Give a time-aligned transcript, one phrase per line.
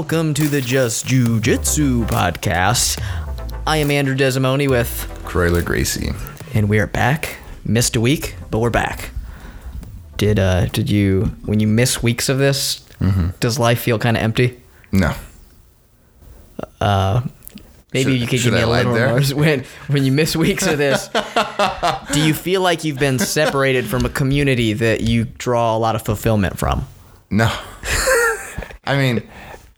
[0.00, 2.98] Welcome to the Just Jiu Jitsu podcast.
[3.66, 4.88] I am Andrew Desimoni with,
[5.26, 6.12] Croyler Gracie.
[6.54, 7.36] and we are back.
[7.66, 9.10] Missed a week, but we're back.
[10.16, 12.80] Did uh did you when you miss weeks of this?
[13.40, 14.58] Does life feel kind of empty?
[14.90, 15.12] No.
[16.80, 19.10] Maybe Should- you could give me a little there?
[19.10, 21.08] more when when you miss weeks of this.
[22.14, 25.94] do you feel like you've been separated from a community that you draw a lot
[25.94, 26.86] of fulfillment from?
[27.30, 27.54] No.
[28.84, 29.22] I mean,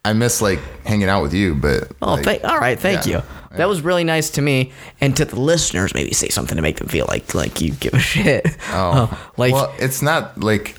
[0.05, 3.19] I miss like hanging out with you, but Oh, like, thank, all right, thank yeah,
[3.19, 3.56] you.
[3.56, 5.95] That was really nice to me, and to the listeners.
[5.95, 8.47] Maybe say something to make them feel like like you give a shit.
[8.70, 10.77] Oh, Uh, like well, it's not like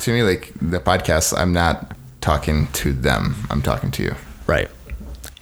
[0.00, 1.36] to me like the podcast.
[1.38, 3.36] I'm not talking to them.
[3.50, 4.14] I'm talking to you.
[4.46, 4.68] right.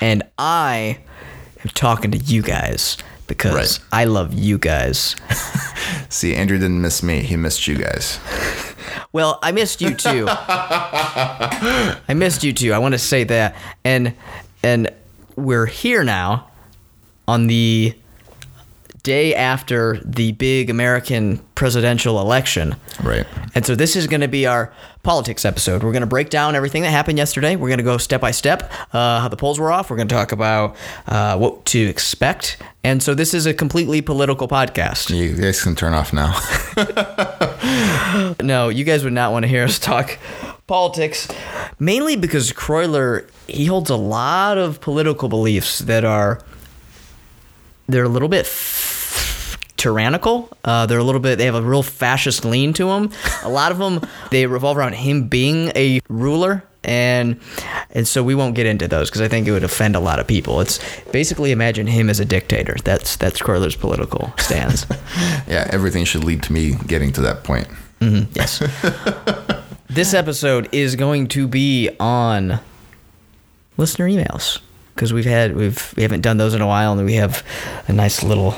[0.00, 0.98] And I
[1.64, 2.98] am talking to you guys
[3.28, 3.78] because Right.
[3.92, 5.14] I love you guys.
[6.08, 7.20] See, Andrew didn't miss me.
[7.20, 8.18] He missed you guys.
[9.10, 10.26] Well, I missed you too.
[10.28, 12.74] I missed you too.
[12.74, 14.14] I want to say that, and
[14.62, 14.90] and
[15.34, 16.48] we're here now
[17.26, 17.94] on the
[19.08, 22.76] day after the big American presidential election.
[23.02, 23.26] Right.
[23.54, 24.70] And so this is going to be our
[25.02, 25.82] politics episode.
[25.82, 27.56] We're going to break down everything that happened yesterday.
[27.56, 29.88] We're going to go step by step uh, how the polls were off.
[29.88, 32.58] We're going to talk about uh, what to expect.
[32.84, 35.08] And so this is a completely political podcast.
[35.08, 36.38] You guys can turn off now.
[38.42, 40.18] No, you guys would not want to hear us talk
[40.66, 41.28] politics,
[41.78, 46.40] mainly because Croyler he holds a lot of political beliefs that are
[47.88, 48.46] they're a little bit
[49.78, 50.50] tyrannical.
[50.64, 53.10] Uh, they're a little bit they have a real fascist lean to them.
[53.42, 56.64] A lot of them they revolve around him being a ruler.
[56.84, 57.40] And
[57.90, 60.20] and so we won't get into those because I think it would offend a lot
[60.20, 60.60] of people.
[60.60, 62.76] It's basically imagine him as a dictator.
[62.84, 64.86] That's that's Croyler's political stance.
[65.48, 67.66] yeah, everything should lead to me getting to that point.
[68.00, 68.60] Yes.
[69.90, 72.60] this episode is going to be on
[73.76, 74.60] listener emails
[74.94, 77.44] because we've had we've we haven't done those in a while and we have
[77.88, 78.52] a nice little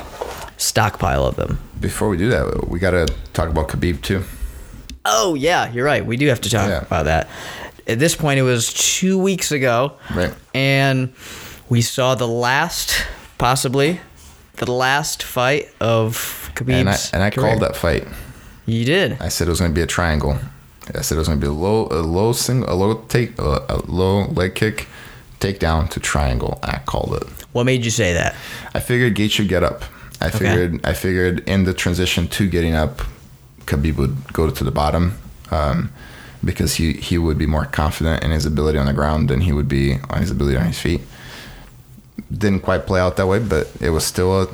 [0.61, 1.59] stockpile of them.
[1.79, 4.23] Before we do that, we got to talk about Khabib too.
[5.05, 6.05] Oh yeah, you're right.
[6.05, 6.81] We do have to talk Yeah.
[6.81, 7.27] about that.
[7.87, 10.33] At this point, it was two weeks ago, Right.
[10.53, 11.13] and
[11.69, 12.93] we saw the last,
[13.39, 13.99] possibly,
[14.57, 18.07] the last fight of Khabib's And I and I called that fight.
[18.67, 19.17] You did.
[19.19, 20.37] I said it was going to be a triangle.
[20.93, 23.37] I said it was going to be a low, a low single, a low take,
[23.39, 24.87] a, a low leg kick,
[25.39, 26.59] takedown to triangle.
[26.61, 27.23] I called it.
[27.53, 28.35] What made you say that?
[28.75, 29.83] I figured Gates should get up.
[30.21, 33.01] I figured, I figured in the transition to getting up,
[33.61, 35.17] Khabib would go to the bottom,
[35.49, 35.91] um,
[36.43, 39.51] because he he would be more confident in his ability on the ground than he
[39.51, 41.01] would be on his ability on his feet.
[42.31, 44.47] Didn't quite play out that way, but it was still a,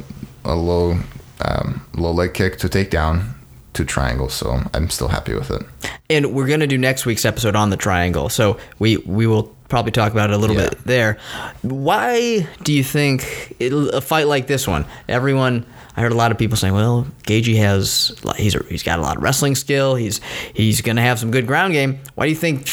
[0.43, 0.99] a low,
[1.41, 3.36] um, low leg kick to take down
[3.77, 4.29] to triangle.
[4.29, 5.63] So I'm still happy with it.
[6.09, 8.29] and we're gonna do next week's episode on the triangle.
[8.29, 10.69] So we we will probably talk about it a little Yeah.
[10.69, 11.17] bit there.
[11.61, 14.85] Why do you think it, a fight like this one?
[15.09, 15.65] Everyone,
[15.97, 19.17] I heard a lot of people saying, "Well, Gaethje has he's he's got a lot
[19.17, 19.95] of wrestling skill.
[19.95, 20.21] He's
[20.53, 22.67] he's gonna have some good ground game." Why do you think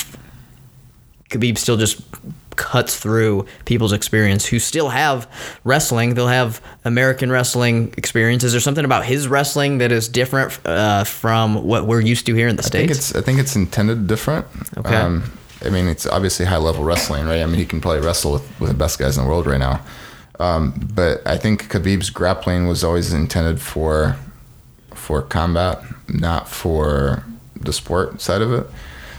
[1.30, 2.00] Khabib still just
[2.56, 5.30] cuts through people's experience who still have
[5.64, 6.14] wrestling.
[6.14, 8.44] They'll have American wrestling experience.
[8.44, 12.34] Is there something about his wrestling that is different uh, from what we're used to
[12.34, 13.10] here in the I think states?
[13.10, 14.46] it's I think it's intended different.
[14.78, 14.94] Okay.
[14.94, 15.32] Um,
[15.64, 17.40] I mean, it's obviously high level wrestling, right?
[17.40, 19.58] I mean, he can probably wrestle with, with the best guys in the world right
[19.58, 19.80] now.
[20.38, 24.16] Um, but I think Khabib's grappling was always intended for
[24.94, 27.24] for combat, not for
[27.56, 28.66] the sport side of it.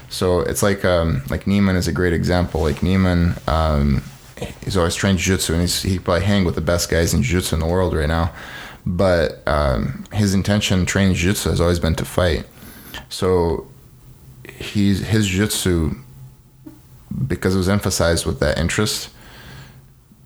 [0.08, 2.62] So it's like um, like Neiman is a great example.
[2.62, 4.02] Like Neiman, um,
[4.62, 7.56] he's always trained jiu-jitsu and he's, he probably hang with the best guys in jiu-jitsu
[7.56, 8.32] in the world right now.
[8.84, 12.46] But um, his intention training jiu-jitsu has always been to fight.
[13.08, 13.68] So
[14.48, 15.96] he's his jiu-jitsu
[17.26, 19.10] because it was emphasized with that interest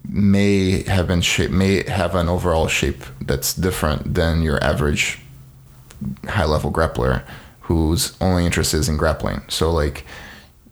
[0.08, 5.20] may have been shape may have an overall shape that's different than your average
[6.26, 7.22] high level grappler
[7.70, 9.40] whose only interest is in grappling.
[9.46, 10.04] So like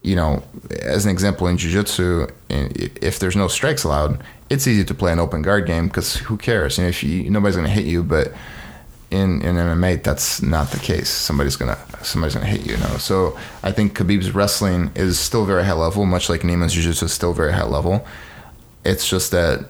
[0.02, 0.42] you know,
[0.82, 5.20] as an example in jiu-jitsu, if there's no strikes allowed, it's easy to play an
[5.20, 6.76] open guard game because who cares?
[6.76, 8.32] You know, if you, nobody's going to hit you, but
[9.12, 11.08] in, in MMA, that's not the case.
[11.08, 12.74] Somebody's gonna somebody's gonna hit you.
[12.74, 16.74] You know, so I think Khabib's wrestling is still very high level, much like Neiman's
[16.74, 18.06] jiu-jitsu is still very high level.
[18.84, 19.66] It's just that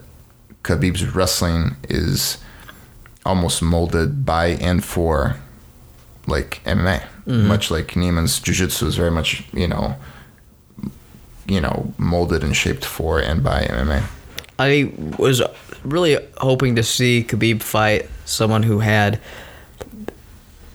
[0.63, 2.37] Khabib's wrestling is
[3.25, 5.37] almost molded by and for
[6.29, 7.47] like MMA, mm-hmm.
[7.47, 9.95] much like Neiman's jiu-jitsu is very much you know
[11.47, 14.03] you know molded and shaped for and by MMA.
[14.57, 15.41] I was
[15.83, 19.19] really hoping to see Khabib fight someone who had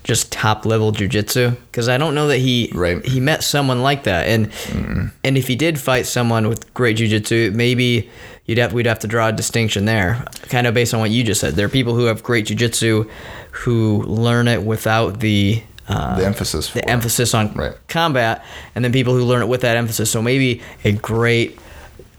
[0.04, 3.04] just top level jujitsu because I don't know that he Right.
[3.04, 5.06] he met someone like that and mm-hmm.
[5.24, 8.10] and if he did fight someone with great jujitsu maybe
[8.46, 11.24] you'd have we'd have to draw a distinction there kind of based on what you
[11.24, 13.08] just said there are people who have great jujitsu
[13.52, 16.88] who learn it without the uh, The emphasis the it.
[16.88, 17.72] emphasis on Right.
[17.88, 18.44] combat
[18.74, 21.58] and then people who learn it with that emphasis so maybe a great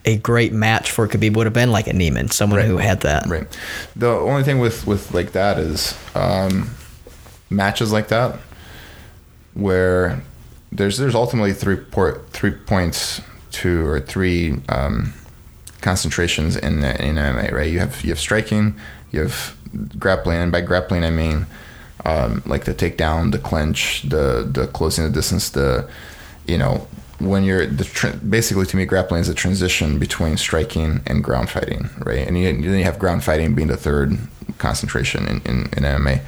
[0.07, 2.67] a great match for Khabib would have been like a Neiman someone Right.
[2.67, 3.47] who had that Right.
[3.95, 6.69] The only thing with with like that is um,
[7.49, 8.37] matches like that
[9.53, 10.21] where
[10.71, 15.13] there's there's ultimately three port three points to or three um,
[15.85, 17.51] concentrations in in MMA.
[17.51, 17.71] Right.
[17.71, 18.75] You have you have striking,
[19.11, 19.55] you have
[19.99, 21.45] grappling, and by grappling I mean
[22.05, 25.87] um, like the takedown, the clinch, the the closing the distance, the
[26.47, 26.87] you know
[27.19, 31.49] when you're the tr- basically to me grappling is a transition between striking and ground
[31.49, 32.27] fighting, right?
[32.27, 34.17] And you, then you have ground fighting being the third
[34.57, 36.21] concentration in, in, in MMA.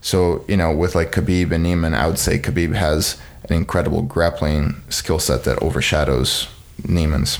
[0.00, 3.16] So you know with like Khabib and Neiman, I would say Khabib has
[3.48, 6.48] an incredible grappling skill set that overshadows
[6.82, 7.38] Neiman's.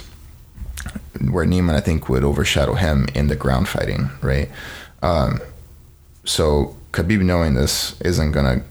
[1.20, 4.50] Where Neiman I think would overshadow him in the ground fighting, right?
[5.02, 5.40] Um,
[6.24, 8.62] so Khabib knowing this isn't gonna.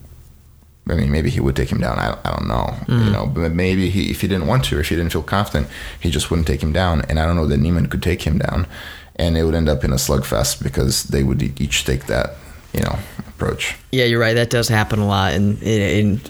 [0.90, 1.98] I mean, maybe he would take him down.
[1.98, 3.26] I, I don't know, you know.
[3.26, 5.68] But maybe he, if he didn't want to, if he didn't feel confident,
[6.02, 7.04] he just wouldn't take him down.
[7.08, 8.68] And I don't know that Neiman could take him down,
[9.16, 12.36] and it would end up in a slugfest because they would each take that,
[12.74, 13.76] you know, approach.
[13.94, 14.34] Yeah, you're right.
[14.34, 15.82] That does happen a lot in in,
[16.16, 16.22] in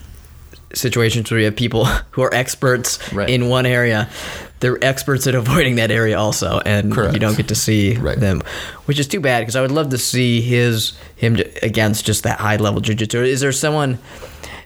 [0.73, 3.29] situations where you have people who are experts Right.
[3.29, 4.07] in one area.
[4.63, 7.13] They're experts at avoiding that area also, and Correct.
[7.13, 8.17] you don't get to see Right.
[8.17, 8.41] them,
[8.85, 12.39] which is too bad because I would love to see his him against just that
[12.39, 13.21] high level jiu-jitsu.
[13.23, 13.99] Is there someone?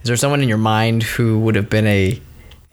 [0.04, 2.22] Is there someone in your mind who would have been a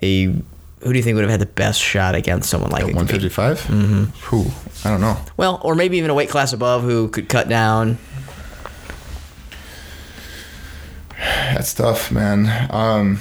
[0.03, 3.07] a who do you think would have had the best shot against someone like One
[3.07, 3.59] fifty five.
[3.63, 4.05] Mm-hmm.
[4.27, 4.45] Who?
[4.87, 5.17] I don't know.
[5.39, 7.97] Well, or maybe even a weight class above who could cut down.
[11.55, 12.69] That's tough, man.
[12.71, 13.21] Um,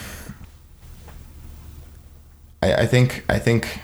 [2.62, 3.80] I, I think I think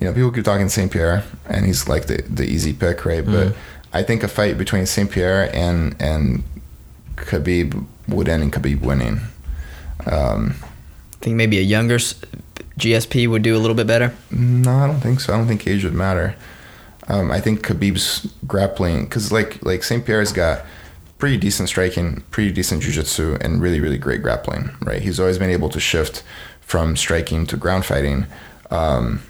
[0.00, 3.24] you know people keep talking Saint Pierre, and he's like the the easy pick, right?
[3.24, 3.54] But
[3.92, 6.44] I think a fight between Saint Pierre and and
[7.16, 9.20] Khabib would end in Khabib winning.
[10.06, 11.96] Um, I think maybe a younger
[12.78, 14.14] GSP would do a little bit better.
[14.30, 15.32] no, I don't think so.
[15.32, 16.36] I don't think age would matter.
[17.08, 20.64] Um, I think Khabib's grappling, because like like Saint Pierre's got
[21.18, 24.70] pretty decent striking, pretty decent jujitsu, and really really great grappling.
[24.82, 26.22] Right, he's always been able to shift
[26.60, 28.26] from striking to ground fighting
[28.70, 29.22] um,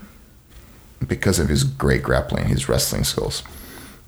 [1.06, 3.42] because of his great grappling, his wrestling skills.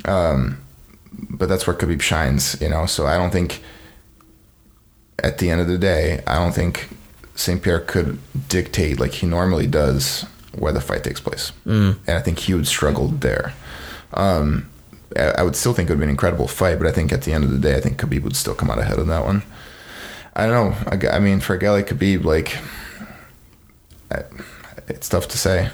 [0.05, 0.65] Um,
[1.13, 2.87] but that's where Khabib shines, you know.
[2.87, 3.63] So I don't think,
[5.23, 6.89] at the end of the day, I don't think
[7.35, 8.19] Saint Pierre could
[8.49, 10.25] dictate like he normally does
[10.57, 11.99] where the fight takes place, mm.
[12.07, 13.53] and I think he would struggle there.
[14.15, 14.71] Um,
[15.17, 17.33] I would still think it would be an incredible fight, but I think at the
[17.33, 19.43] end of the day, I think Khabib would still come out ahead of that one.
[20.37, 21.09] I don't know.
[21.11, 22.59] I mean, for a guy like Khabib, like,
[24.11, 24.25] I,
[24.87, 25.71] it's tough to say.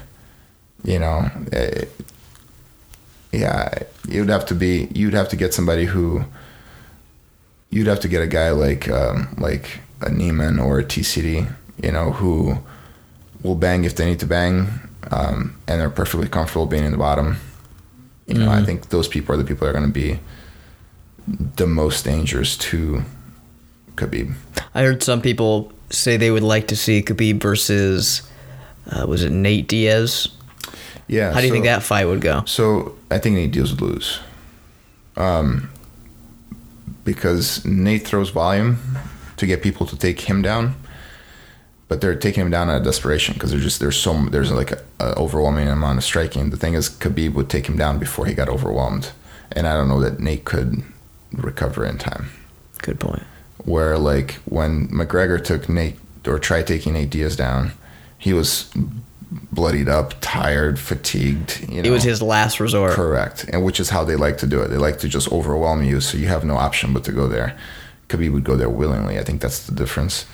[0.85, 1.85] You know, Eh,
[3.31, 3.69] yeah,
[4.07, 4.87] you'd have to be.
[4.93, 6.23] You'd have to get somebody who.
[7.69, 11.51] You'd have to get a guy like um, like a Neiman or a TCD,
[11.81, 12.57] you know, who
[13.43, 14.67] will bang if they need to bang,
[15.11, 17.37] um, and they're perfectly comfortable being in the bottom.
[18.27, 20.19] You know, I think those people are the people that are going to be
[21.57, 23.03] the most dangerous to
[23.95, 24.33] Khabib.
[24.73, 28.23] I heard some people say they would like to see Khabib versus,
[28.89, 30.29] uh, was it Nate Diaz?
[31.07, 31.31] Yeah.
[31.33, 32.43] How do you so- think that fight would go?
[32.45, 34.19] So I think Nate Diaz would lose.
[35.17, 35.69] Um,
[37.03, 38.79] because Nate throws volume
[39.37, 40.75] to get people to take him down,
[41.87, 44.71] but they're taking him down out of desperation because there's just there's so there's like
[44.71, 46.49] a, a overwhelming amount of striking.
[46.49, 49.11] The thing is, Khabib would take him down before he got overwhelmed,
[49.51, 50.83] and I don't know that Nate could
[51.31, 52.29] recover in time.
[52.79, 53.23] Good point.
[53.63, 55.97] Where like when McGregor took Nate
[56.27, 57.71] or tried taking Nate Diaz down,
[58.17, 58.71] he was
[59.51, 61.67] bloodied up, tired, fatigued.
[61.69, 61.89] You know?
[61.89, 62.93] It was his last resort.
[62.93, 64.69] Correct, and which is how they like to do it.
[64.69, 67.57] They like to just overwhelm you, so you have no option but to go there.
[68.09, 69.17] Khabib would go there willingly.
[69.17, 70.25] I think that's the difference.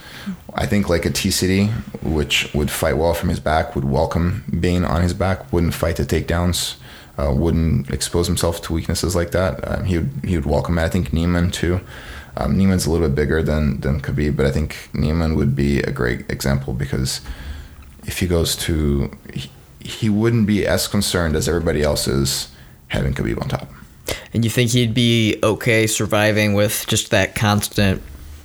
[0.54, 1.68] I think like a T City,
[2.04, 5.96] which would fight well from his back, would welcome being on his back, wouldn't fight
[5.96, 6.76] the takedowns,
[7.18, 9.68] uh, wouldn't expose himself to weaknesses like that.
[9.68, 10.84] Um, he would he would welcome it.
[10.84, 11.80] I think Neiman too.
[12.38, 15.80] Um, Neiman's a little bit bigger than than Khabib, but I think Neiman would be
[15.82, 17.22] a great example because
[18.06, 22.52] if he goes to, he, he wouldn't be as concerned as everybody else is
[22.88, 23.70] having Khabib on top.
[24.34, 28.02] And you think he'd be okay surviving with just that constant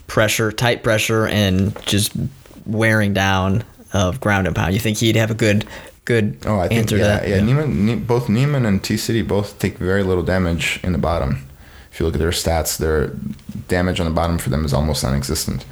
[0.07, 2.13] pressure, tight pressure, and just
[2.65, 4.75] wearing down of ground and pound?
[4.75, 5.65] You think he'd have a good,
[6.05, 7.29] good Oh, I think yeah, to that?
[7.29, 7.39] yeah.
[7.39, 11.47] Neiman, ne- both Neiman and T City both take very little damage in the bottom.
[11.91, 13.09] If you look at their stats, their
[13.69, 15.65] damage on the bottom for them is almost non-existent.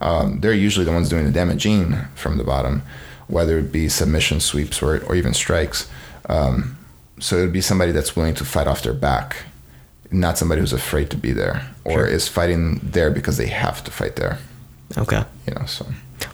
[0.00, 2.82] Um, they're usually the ones doing the damaging from the bottom,
[3.28, 5.88] whether it be submission sweeps or, or even strikes.
[6.28, 6.76] Um,
[7.20, 9.44] so it would be somebody that's willing to fight off their back,
[10.10, 12.06] not somebody who's afraid to be there or Sure.
[12.06, 14.38] is fighting there because they have to fight there.
[14.96, 15.22] Okay.
[15.46, 15.86] You know, so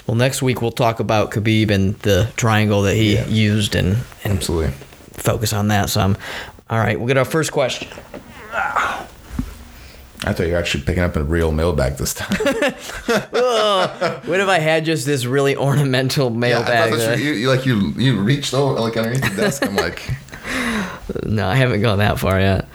[0.07, 3.27] Well, next week we'll talk about Khabib and the triangle that he Yeah.
[3.27, 4.73] used and, and absolutely.
[5.15, 6.17] focus on that some.
[6.71, 7.89] All right, we'll get our first question.
[10.27, 12.37] I thought you were actually picking up a real mailbag this time.
[14.27, 16.91] What if I had just this really ornamental Yeah, I mailbag?
[16.91, 19.65] thought that- you, you, you like you you reached over like underneath the desk.
[19.65, 20.03] I'm like,
[21.25, 22.67] no, I haven't gone that far yet.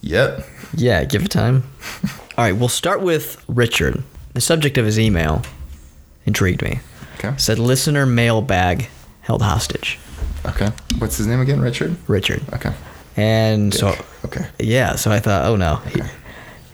[0.00, 0.46] yep.
[0.76, 1.62] Yeah, give it time.
[2.36, 4.02] All right, we'll start with Richard.
[4.34, 5.42] The subject of his email
[6.26, 6.80] intrigued me.
[7.18, 7.28] Okay.
[7.28, 8.88] It said listener mailbag
[9.20, 9.98] held hostage.
[10.44, 10.70] Okay.
[10.98, 11.60] What's his name again?
[11.60, 11.94] Richard.
[12.08, 12.42] Richard.
[12.52, 12.72] Okay.
[13.16, 14.46] And so Okay.
[14.58, 15.76] yeah, so I thought, oh no.
[15.76, 16.00] He,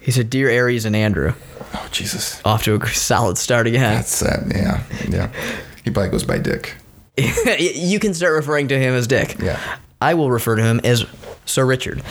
[0.01, 1.33] he said, "Dear Aries and Andrew,
[1.73, 2.41] Oh Jesus.
[2.43, 4.51] off to a solid start again." That's sad.
[4.53, 4.83] Yeah.
[5.07, 5.31] Yeah.
[5.83, 6.75] He probably goes by Dick.
[7.17, 9.37] you can start referring to him as Dick.
[9.39, 9.59] Yeah.
[10.01, 11.05] I will refer to him as
[11.45, 12.01] Sir Richard.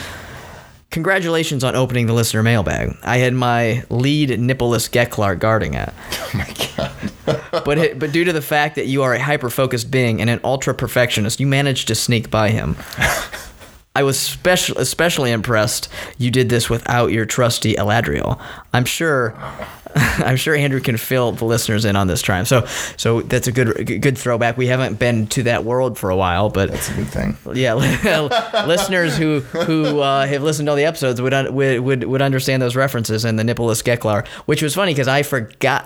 [0.90, 2.96] Congratulations on opening the listener mailbag.
[3.04, 5.92] I had my lead nippleless Geklar guarding it.
[6.32, 6.92] Oh my god.
[7.64, 10.30] But it, but due to the fact that you are a hyper focused being and
[10.30, 12.76] an ultra perfectionist, you managed to sneak by him.
[14.00, 18.40] I was special, especially impressed you did this without your trusty Eladriel.
[18.72, 19.34] I'm sure
[19.96, 22.48] I'm sure Andrew can fill the listeners in on this triumph.
[22.48, 22.66] So
[22.96, 24.56] so that's a good good throwback.
[24.56, 27.36] We haven't been to that world for a while, but That's a good thing.
[27.54, 27.74] yeah,
[28.66, 32.22] listeners who who uh, have listened to all the episodes would, un- would would would
[32.22, 35.84] understand those references and the nippleless Geklar, which was funny because I forgot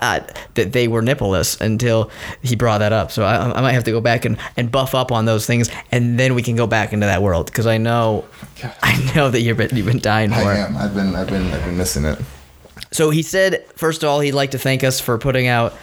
[0.55, 3.11] that they were nippleless until he brought that up.
[3.11, 5.69] So I, I might have to go back and, and buff up on those things,
[5.91, 8.25] and then we can go back into that world because I know
[8.81, 10.77] I know that you've been you've been dying for I am.
[10.77, 11.15] I've been.
[11.15, 11.51] I've been.
[11.51, 12.19] I've been missing it.
[12.95, 15.73] So he said, first of all, he'd like to thank us for putting out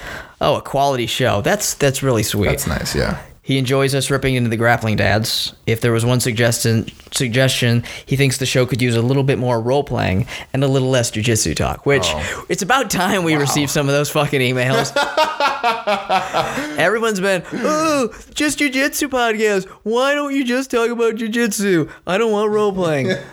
[0.40, 1.42] oh a quality show.
[1.42, 2.48] That's that's really sweet.
[2.48, 2.94] That's nice.
[2.94, 3.20] Yeah.
[3.44, 5.52] He enjoys us ripping into the grappling dads.
[5.66, 9.36] If there was one suggestion, suggestion, he thinks the show could use a little bit
[9.36, 11.84] more role playing and a little less jujitsu talk.
[11.84, 12.46] Which Oh.
[12.48, 14.92] it's about time we received some of those fucking emails.
[16.78, 19.66] Everyone's been, oh, just jujitsu podcast.
[19.82, 21.90] Why don't you just talk about jujitsu?
[22.06, 23.08] I don't want role playing.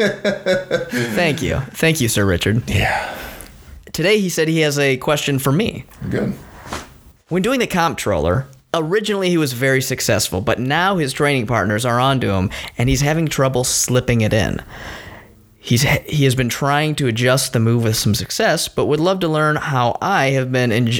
[1.16, 2.68] Thank you, thank you, Sir Richard.
[2.68, 3.16] Yeah.
[4.00, 5.84] Today he said he has a question for me.
[6.10, 6.34] Good.
[7.28, 12.00] When doing the comptroller, originally he was very successful, but now his training partners are
[12.00, 14.64] onto him and he's having trouble slipping it in.
[15.60, 19.20] He's he has been trying to adjust the move with some success, but would love
[19.20, 20.92] to learn how I have been in,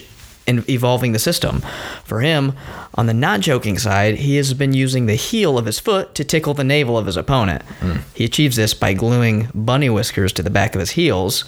[0.46, 1.62] in evolving the system.
[2.04, 2.52] For him,
[2.96, 6.26] on the not joking side, he has been using the heel of his foot to
[6.26, 7.62] tickle the navel of his opponent.
[7.80, 8.00] Hmm.
[8.14, 11.46] He achieves this by gluing bunny whiskers to the back of his heels.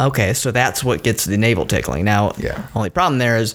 [0.00, 2.04] Okay, so that's what gets the navel tickling.
[2.06, 2.62] Now, Yeah.
[2.74, 3.54] only problem there is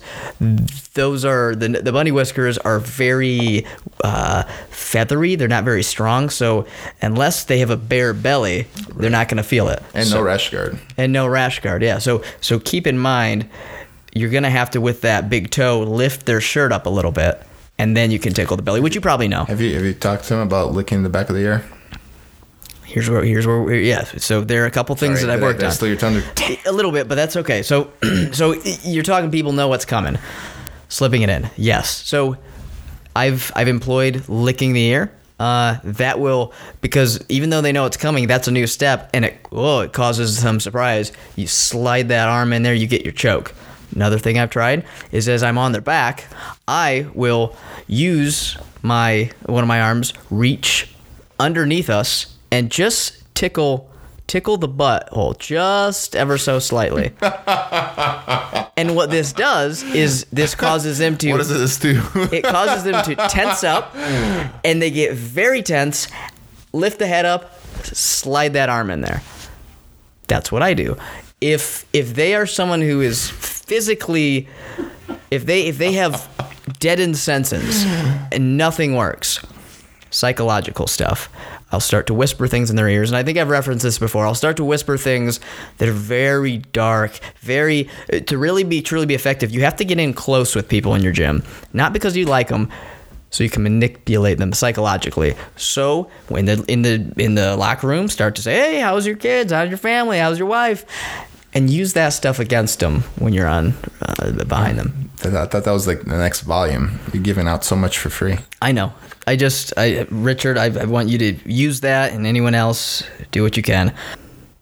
[0.93, 3.65] those are the the bunny whiskers are very
[4.03, 5.35] uh, feathery.
[5.35, 6.29] They're not very strong.
[6.29, 6.65] So
[7.01, 9.81] unless they have a bare belly, they're not going to feel it.
[9.93, 10.77] And So- no rash guard.
[10.97, 11.81] and no rash guard.
[11.81, 11.97] Yeah.
[11.97, 13.47] So so keep in mind,
[14.13, 17.41] you're gonna have to with that big toe lift their shirt up a little bit,
[17.77, 19.43] and then you can tickle the belly, which you probably know.
[19.45, 21.63] Have you have you talked to them about licking the back of the ear?
[22.85, 24.03] Here's where here's where we yeah.
[24.03, 25.71] So there are a couple things Sorry, that I've worked I on.
[25.71, 26.23] Steal your thunder.
[26.65, 27.61] A little bit, but that's okay.
[27.63, 27.91] So,
[28.31, 30.17] so you're talking people know what's coming,
[30.87, 31.49] slipping it in.
[31.57, 31.89] Yes.
[31.89, 32.37] So,
[33.15, 35.11] I've I've employed licking the ear.
[35.37, 39.25] Uh, that will because even though they know it's coming, that's a new step, and
[39.25, 41.11] it oh it causes some surprise.
[41.35, 43.53] You slide that arm in there, you get your choke.
[43.93, 46.25] Another thing I've tried is as I'm on their back,
[46.67, 47.55] I will
[47.87, 50.93] use my one of my arms, reach
[51.39, 53.89] underneath us, and just tickle
[54.27, 57.11] tickle the butthole just ever so slightly.
[58.77, 62.01] and what this does is this causes them to What does this do?
[62.31, 63.95] it causes them to tense up
[64.63, 66.07] and they get very tense.
[66.73, 69.21] Lift the head up slide that arm in there.
[70.27, 70.97] That's what i do.
[71.39, 74.47] If if they are someone who is physically
[75.29, 76.27] if they if they have
[76.79, 77.85] deadened senses
[78.31, 79.45] and nothing works.
[80.09, 81.29] Psychological stuff
[81.75, 84.25] i'll start to whisper things in their ears and i think i've referenced this before
[84.25, 85.39] i'll start to whisper things
[85.77, 87.89] that are very dark very
[88.25, 91.03] to really be truly be effective you have to get in close with people in
[91.03, 92.71] your gym not because you like them
[93.35, 95.35] so you can manipulate them psychologically.
[95.57, 99.17] So when the in the in the locker room, start to say, "Hey, how's your
[99.17, 99.51] kids?
[99.51, 100.19] How's your family?
[100.19, 100.85] How's your wife?"
[101.53, 105.09] And use that stuff against them when you're on uh, behind them.
[105.19, 106.99] I thought, I thought that was like the next volume.
[107.13, 108.37] You're giving out so much for free.
[108.61, 108.93] I know.
[109.27, 113.43] I just, I Richard, I, I want you to use that, and anyone else, do
[113.43, 113.93] what you can.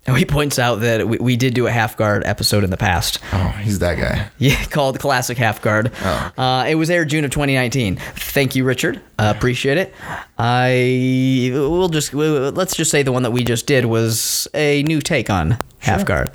[0.06, 2.78] Oh, he points out that we, we did do a half guard episode in the
[2.78, 3.20] past.
[3.32, 4.30] Oh, he's that guy.
[4.38, 5.94] Yeah, called Classic Half Guard.
[6.02, 6.32] Oh.
[6.38, 7.96] Uh, it was aired June of 2019.
[7.96, 8.98] Thank you, Richard.
[9.18, 9.94] Uh, appreciate it.
[10.38, 14.84] I we'll just we'll, let's just say the one that we just did was a
[14.84, 16.32] new take on Half Guard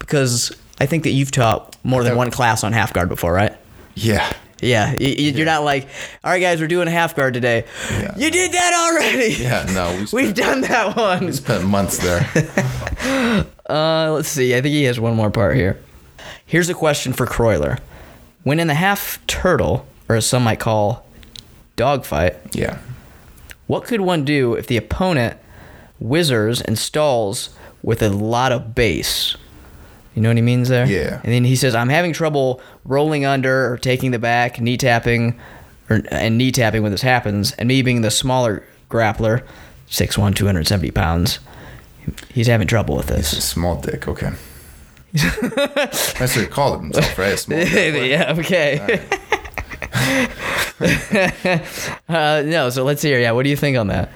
[0.00, 0.50] because
[0.80, 3.54] I think that you've taught more than one class on Half Guard before, right?
[3.94, 4.32] Yeah.
[4.64, 5.88] Yeah, y- y- you're not like,
[6.24, 7.64] all right, guys, we're doing a half guard today.
[7.90, 8.14] Yeah.
[8.16, 9.34] You did that already.
[9.34, 9.64] Yeah.
[9.72, 11.26] No, we spent, We've done that one.
[11.26, 12.28] we spent months there.
[13.66, 14.54] Uh, let's see.
[14.54, 15.78] I think he has one more part here.
[16.44, 17.78] Here's a question for Croyler.
[18.42, 21.06] When in the half turtle, or as some might call
[21.74, 22.78] dogfight, yeah.
[23.66, 25.38] what could one do if the opponent
[26.02, 29.34] whizzers and stalls with a lot of base?
[30.14, 30.86] You know what he means there?
[30.86, 31.20] Yeah.
[31.24, 35.38] And then he says, I'm having trouble rolling under or taking the back, knee tapping,
[35.90, 37.52] or, and knee tapping when this happens.
[37.52, 39.44] And me being the smaller grappler,
[39.88, 41.40] 6'1, 270 pounds,
[42.32, 44.06] he's having trouble with It's a small dick.
[44.06, 44.32] Okay.
[45.12, 47.32] That's what he called himself, right?
[47.32, 47.70] A small dick.
[48.10, 49.02] yeah, okay.
[52.08, 53.20] uh, no, so let's hear.
[53.20, 54.10] Yeah, what do you think on that?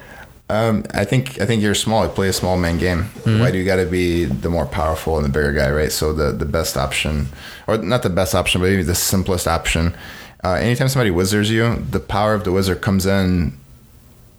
[0.51, 2.05] Um, I think I think you're small.
[2.05, 3.03] You play a small man game.
[3.05, 3.41] Mm-hmm.
[3.41, 5.93] Why do you got to be the more powerful and the bigger guy, right?
[5.93, 7.29] So the the best option,
[7.67, 9.95] or not the best option, but maybe the simplest option.
[10.43, 13.59] Uh, anytime somebody whizzers you, the power of the whizzer comes in.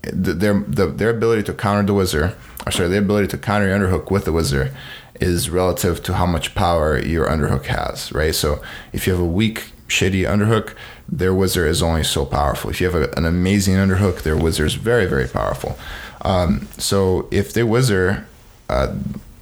[0.03, 2.35] th- Their the, their ability to counter the whizzer,
[2.65, 4.71] or sorry, their ability to counter your underhook with the whizzer,
[5.19, 8.33] is relative to how much power your underhook has, right?
[8.33, 8.61] So
[8.93, 10.74] if you have a weak, shitty underhook,
[11.08, 12.69] their whizzer is only so powerful.
[12.69, 15.77] If you have a, an amazing underhook, their whizzer is very, very powerful.
[16.22, 18.25] Um, so if they whizzer,
[18.69, 18.96] uh,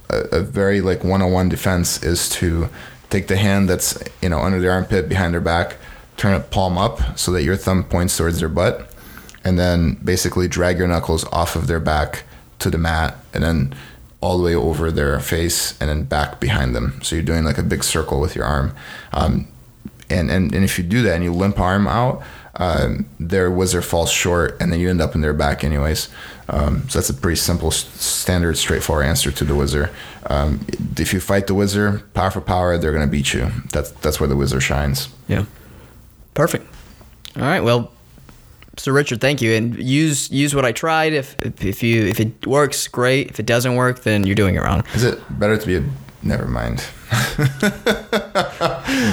[0.10, 2.70] a, a very like one-on-one defense is to
[3.10, 5.78] take the hand that's you know under their armpit behind their back,
[6.16, 8.90] turn it palm up so that your thumb points towards their butt,
[9.44, 12.24] and then basically drag your knuckles off of their back
[12.60, 13.76] to the mat, and then
[14.20, 17.00] all the way over their face and then back behind them.
[17.04, 18.74] So you're doing like a big circle with your arm.
[19.14, 19.48] Um,
[20.10, 22.24] and, and, and if you do that and you limp arm out,
[22.56, 26.10] um, their whizzer falls short and then you end up in their back anyways.
[26.50, 29.92] Um, so that's a pretty simple, standard, straightforward answer to the whizzer.
[30.28, 30.66] Um,
[30.98, 33.52] if you fight the whizzer, power for power, they're going to beat you.
[33.72, 35.10] That's, that's where the whizzer shines.
[35.28, 35.46] Yeah.
[36.34, 36.66] Perfect.
[37.36, 37.62] All right.
[37.62, 37.92] Well,
[38.78, 41.14] so Richard, thank you, and use use what I tried.
[41.14, 43.30] If, if you if it works, great.
[43.30, 44.84] If it doesn't work, then you're doing it wrong.
[44.94, 45.84] Is it better to be a,
[46.28, 46.84] never mind.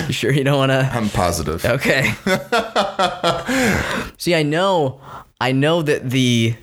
[0.07, 0.90] You sure you don't want to?
[0.92, 1.64] I'm positive.
[1.64, 2.12] Okay.
[4.18, 5.00] See, I know,
[5.40, 6.55] I know that the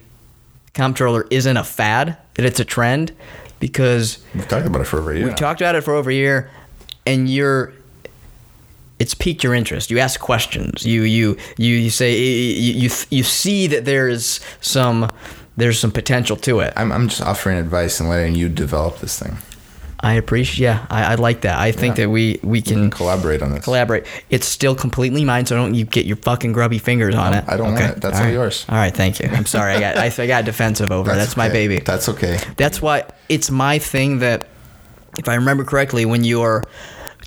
[0.74, 3.12] comptroller isn't a fad; that it's a trend,
[3.60, 5.26] because We've talked about it for over a year.
[5.26, 6.50] we've talked about it for over a year,
[7.06, 7.74] and you're.
[9.00, 9.90] It's piqued your interest.
[9.90, 10.86] You ask questions.
[10.86, 15.10] You you you, you say you, you you see that there is some
[15.58, 16.72] there's some potential to it.
[16.76, 19.38] I'm, I'm just offering advice and letting you develop this thing.
[20.04, 20.64] I appreciate.
[20.66, 21.60] Yeah, I, I like that.
[21.60, 22.06] I think Yeah.
[22.06, 23.64] that we we can Collaborate on this.
[23.64, 24.06] collaborate.
[24.30, 27.44] It's still completely mine, so don't you get your fucking grubby fingers on it.
[27.48, 28.02] I don't want it.
[28.02, 28.34] That's all right.
[28.34, 28.66] yours.
[28.68, 29.30] All right, thank you.
[29.32, 29.74] I'm sorry.
[29.76, 31.14] I got I, I got defensive over.
[31.14, 31.54] That's, my okay.
[31.54, 31.80] baby.
[31.80, 32.40] That's okay.
[32.58, 34.48] That's why it's my thing that,
[35.20, 36.64] if I remember correctly, when you are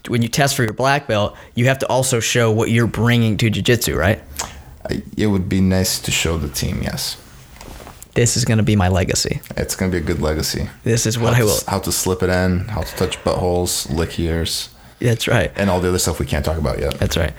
[0.08, 3.36] when you test for your black belt, you have to also show what you're bringing
[3.38, 4.20] to jiu-jitsu, right?
[5.16, 6.82] It would be nice to show the team.
[6.82, 7.16] Yes,
[8.14, 9.40] This is going to be my legacy.
[9.56, 10.68] it's gonna be a good legacy.
[10.84, 11.58] This is what how I to, will.
[11.66, 14.68] How to slip it in, how to touch buttholes, lick ears,
[15.00, 15.50] That's right.
[15.56, 16.94] and all the other stuff we can't talk about yet.
[17.00, 17.32] That's right.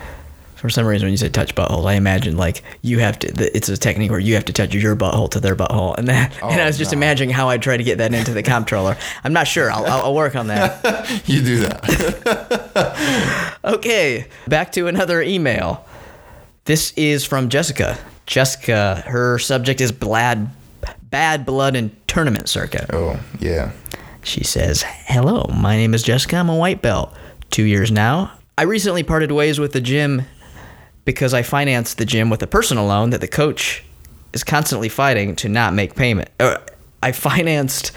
[0.55, 3.27] For some reason, when you say touch buttholes, I imagine like you have to.
[3.55, 6.33] It's a technique where you have to touch your butthole to their butthole, and that.
[6.41, 6.97] Oh, and I was just no.
[6.97, 8.97] imagining how I'd try to get that into the comptroller.
[9.23, 9.69] I'm not sure.
[9.71, 10.81] I'll, I'll, I'll work on that.
[11.27, 13.51] You do that.
[13.65, 15.85] Okay, back to another email.
[16.65, 17.97] This is from Jessica.
[18.27, 20.49] Jessica, her subject is bad,
[21.15, 22.89] bad blood and tournament circuit.
[22.91, 23.71] oh yeah.
[24.21, 26.35] She says, Hello, my name is Jessica.
[26.35, 27.15] I'm a white belt.
[27.51, 28.33] Two years now.
[28.57, 30.23] I recently parted ways with the gym
[31.05, 33.81] because I financed the gym with a personal loan that the coach
[34.33, 36.27] is constantly fighting to not make payment.
[36.41, 36.59] Or
[37.01, 37.93] I financed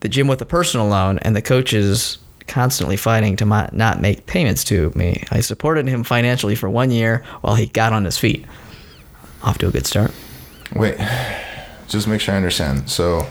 [0.00, 4.26] the gym with a personal loan, and the coach is constantly fighting to not make
[4.26, 5.24] payments to me.
[5.30, 8.44] I supported him financially for one year while he got on his feet.
[9.42, 10.12] Off to a good start.
[10.76, 10.96] Wait,
[11.88, 12.90] just make sure I understand.
[12.90, 13.26] So,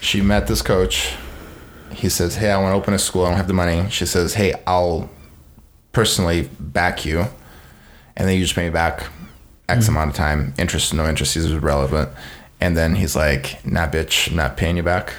[0.00, 1.14] she met this coach.
[1.92, 3.24] He says, "Hey, I want to open a school.
[3.24, 5.10] I don't have the money." She says, "Hey, I'll
[5.92, 7.26] personally back you,
[8.16, 9.04] and then you just pay me back
[9.68, 9.92] X hmm.
[9.92, 10.54] amount of time.
[10.58, 12.10] Interest, no interest is irrelevant."
[12.60, 15.12] And then he's like, "Nah, bitch, I'm not paying you back."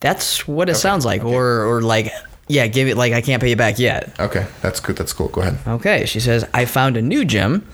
[0.00, 2.10] That's what it sounds like, or or like,
[2.48, 4.18] yeah, give it like I can't pay you back yet.
[4.18, 4.96] Okay, that's good.
[4.96, 5.28] That's cool.
[5.28, 5.58] Go ahead.
[5.66, 7.66] Okay, she says, I found a new gym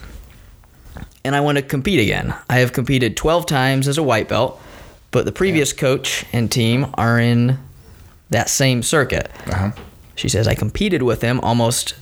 [1.26, 2.34] and I want to compete again.
[2.48, 4.60] I have competed 12 times as a white belt,
[5.10, 7.58] but the previous coach and team are in
[8.30, 9.30] that same circuit.
[9.46, 9.72] Uh-huh.
[10.14, 11.94] She says, I competed with him almost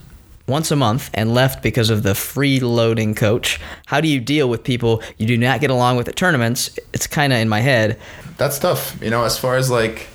[0.46, 3.58] once a month and left because of the free loading coach.
[3.86, 6.78] How do you deal with people you do not get along with at tournaments?
[6.92, 7.98] It's kind of in my head.
[8.36, 9.02] That's tough.
[9.02, 10.08] You know, as far as like,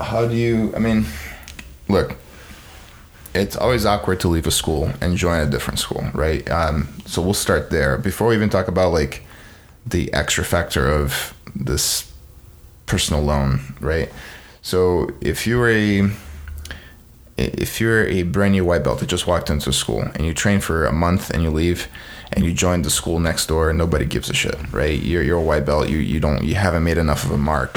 [0.00, 1.04] how do you, I mean,
[1.88, 2.16] look,
[3.34, 6.48] it's always awkward to leave a school and join a different school, right?
[6.50, 7.96] Um, so we'll start there.
[7.98, 9.24] Before we even talk about like
[9.86, 12.12] the extra factor of this
[12.86, 14.10] personal loan, right?
[14.60, 16.10] So if you're a
[17.38, 20.34] if you're a brand new white belt that just walked into a school and you
[20.34, 21.88] train for a month and you leave
[22.32, 25.00] and you join the school next door nobody gives a shit, right?
[25.02, 27.76] You're you're a white belt, you you don't you haven't made enough of a mark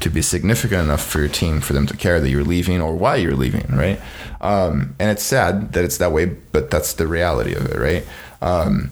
[0.00, 2.94] to be significant enough for your team for them to care that you're leaving or
[2.94, 4.00] why you're leaving, right?
[4.40, 8.06] Um, and it's sad that it's that way, but that's the reality of it, right?
[8.40, 8.90] Um,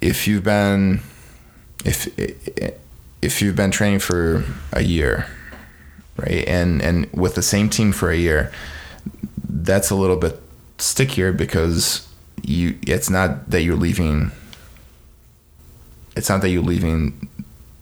[0.00, 1.00] if you've been
[1.84, 2.08] if
[3.20, 5.26] if you've been training for a year,
[6.16, 8.52] right, and and with the same team for a year,
[9.48, 10.40] that's a little bit
[10.78, 12.08] stickier because
[12.42, 14.32] you it's not that you're leaving
[16.16, 17.28] it's not that you're leaving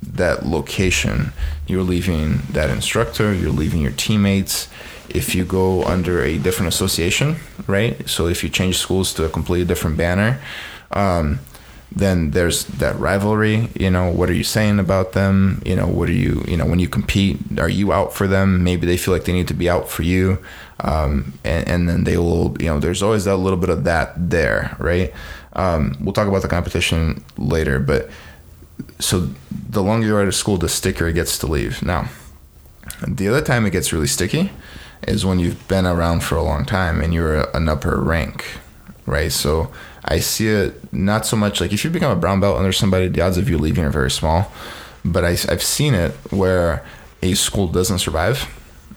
[0.03, 1.33] that location.
[1.67, 4.69] You're leaving that instructor you're leaving your teammates.
[5.09, 7.37] If you go under a different association
[7.67, 8.09] right?
[8.09, 10.41] So if you change schools to a completely different banner
[10.93, 11.41] um,
[11.93, 15.61] then there's that rivalry you know what are you saying about them?
[15.67, 18.65] You know what are you you know when you compete are you out for them?
[18.65, 20.39] Maybe they feel like they need to be out for you.
[20.83, 24.31] Um, and, and then they will you know there's always that little bit of that
[24.31, 25.13] there right?
[25.53, 28.09] Um, we'll talk about the competition later but
[28.99, 32.09] so the longer you're at a school the stickier it gets to leave now
[33.07, 34.51] the other time it gets really sticky
[35.07, 38.59] is when you've been around for a long time and you're an upper rank
[39.07, 39.71] right so
[40.05, 43.09] I see it not so much like if you become a brown belt under somebody,
[43.09, 44.51] the odds of you leaving are very small.
[45.05, 46.85] But I, I've seen it where
[47.23, 48.49] a school doesn't survive.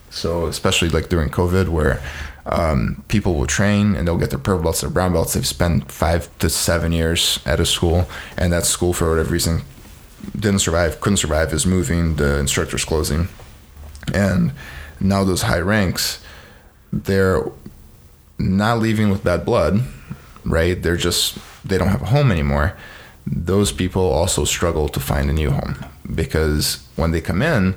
[0.09, 2.01] So especially like during COVID, where
[2.45, 5.33] um, people will train and they'll get their purple belts, their brown belts.
[5.33, 9.61] They've spent five to seven years at a school, and that school for whatever reason
[10.33, 13.27] didn't survive, couldn't survive, is moving, the instructor's closing,
[14.13, 14.53] and
[14.99, 16.23] now those high ranks,
[16.91, 17.43] they're
[18.39, 19.81] not leaving with bad blood
[20.45, 20.81] right?
[20.81, 22.75] They're just they don't have a home anymore.
[23.25, 27.75] Those people also struggle to find a new home because when they come in,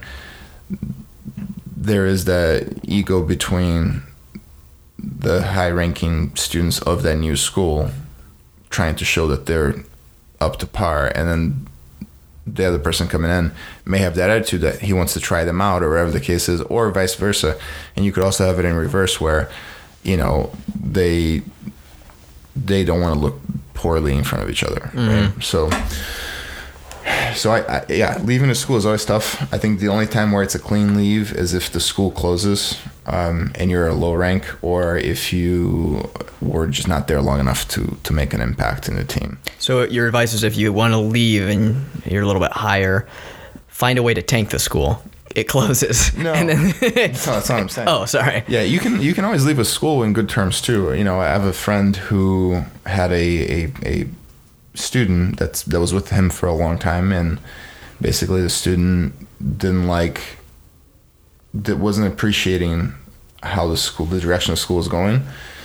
[1.76, 4.02] there is that ego between
[4.98, 7.90] the high ranking students of that new school
[8.70, 9.74] trying to show that they're
[10.40, 11.66] up to par and then
[12.46, 13.50] the other person coming in
[13.84, 16.48] may have that attitude that he wants to try them out or whatever the case
[16.48, 17.58] is or vice versa
[17.96, 19.50] and you could also have it in reverse where
[20.02, 21.42] you know they
[22.56, 23.38] they don't want to look
[23.74, 24.90] poorly in front of each other.
[24.94, 25.30] Right?
[25.30, 25.40] Mm-hmm.
[25.40, 25.70] So,
[27.34, 29.42] so I, I, yeah, leaving a school is always tough.
[29.52, 32.78] I think the only time where it's a clean leave is if the school closes
[33.06, 37.66] um, and you're a low rank, or if you were just not there long enough
[37.68, 39.38] to to make an impact in the team.
[39.58, 43.06] So your advice is if you want to leave and you're a little bit higher,
[43.68, 45.02] find a way to tank the school.
[45.34, 46.12] It closes.
[46.18, 47.88] No, And then that's, not, that's not what I'm saying.
[47.90, 48.42] oh, sorry.
[48.48, 50.92] Yeah, you can you can always leave a school in good terms too.
[50.94, 54.06] You know, I have a friend who had a a, a
[54.74, 57.38] student that's that was with him for a long time, and
[58.00, 59.14] basically the student
[59.58, 60.38] didn't like
[61.64, 62.94] that wasn't appreciating
[63.42, 65.22] how the school the direction the school was going.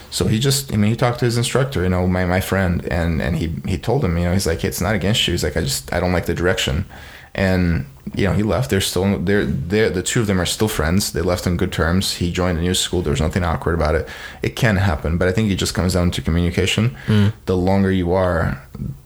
[0.10, 2.86] So he just I mean he talked to his instructor, you know, my, my friend
[2.92, 5.34] and and he he told him, you know, he's like, It's not against you.
[5.34, 6.86] He's like, I just I don't like the direction.
[7.34, 8.70] And you know, he left.
[8.70, 11.14] They're still they're they the two of them are still friends.
[11.14, 12.16] They left on good terms.
[12.16, 13.02] He joined a new school.
[13.02, 14.08] There was nothing awkward about it.
[14.42, 16.90] It can happen, but I think it just comes down to communication.
[17.06, 17.28] Hmm.
[17.46, 18.62] The longer you are,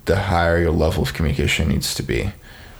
[0.05, 2.31] the higher your level of communication needs to be,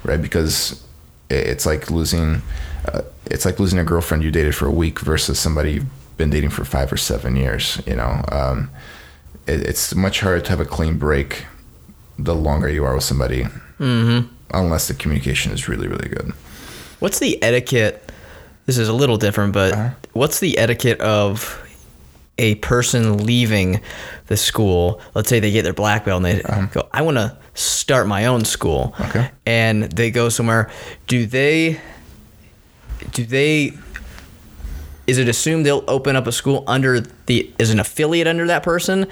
[0.04, 0.22] right?
[0.22, 0.84] Because
[1.30, 2.41] it's like losing,
[2.88, 6.30] uh, it's like losing a girlfriend you dated for a week versus somebody you've been
[6.30, 7.82] dating for five or seven years.
[7.86, 8.69] You know, um,
[9.48, 11.45] it, it's much harder to have a clean break
[12.17, 13.43] the longer you are with somebody,
[13.80, 14.28] mm-hmm.
[14.54, 16.32] unless the communication is really really good.
[17.00, 18.12] What's the etiquette?
[18.65, 19.89] This is a little different, but Uh-huh.
[20.13, 21.62] what's the etiquette of
[22.38, 23.82] a person leaving
[24.28, 25.02] the school?
[25.13, 26.41] Let's say they get their black belt and they
[26.74, 28.95] go, I want to start my own school.
[29.00, 29.30] Okay.
[29.45, 30.71] And they go somewhere.
[31.08, 31.80] Do they,
[33.12, 33.74] do they,
[35.08, 38.63] is it assumed they'll open up a school under the, is an affiliate under that
[38.63, 39.08] person?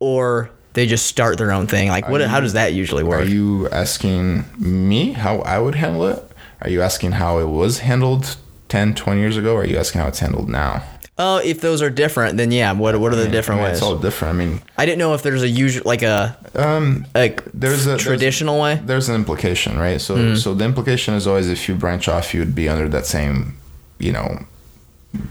[0.00, 1.88] Or they just start their own thing?
[1.88, 3.22] Like, what, how does that usually work?
[3.22, 6.22] Are you asking me how I would handle it?
[6.60, 8.36] Are you asking how it was handled
[8.68, 9.54] 10, 20 years ago?
[9.54, 10.82] Or are you asking how it's handled now?
[11.16, 12.72] Oh, if those are different, then yeah.
[12.72, 13.78] What what are the different I mean, ways?
[13.78, 14.34] It's all different.
[14.34, 17.90] I mean, I didn't know if there's a usual like a um, like there's a
[17.90, 18.80] there's- traditional way.
[18.84, 20.00] There's an implication, right?
[20.00, 20.36] So Mm-hmm.
[20.36, 23.56] so the implication is always if you branch off, you would be under that same
[24.00, 24.44] you know,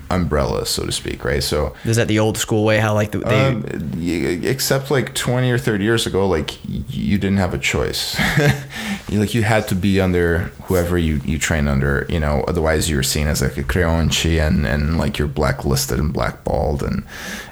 [0.10, 1.44] umbrella, so to speak, right?
[1.44, 2.80] So, Is that the old school way?
[2.80, 3.66] How like the, they um,
[4.46, 8.16] except like 20 or 30 years ago, like you didn't have a choice.
[9.10, 12.90] you, like you had to be under whoever you, you train under, you know, otherwise
[12.90, 17.06] you were seen as like a creonte and, and like you're blacklisted and blackballed and,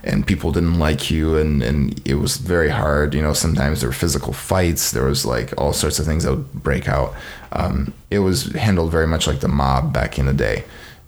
[0.04, 3.14] and people didn't like you and, and it was very hard.
[3.14, 4.92] You know, sometimes there were physical fights.
[4.92, 7.14] There was like all sorts of things that would break out.
[7.52, 10.64] Um, it was handled very much like the mob back in the day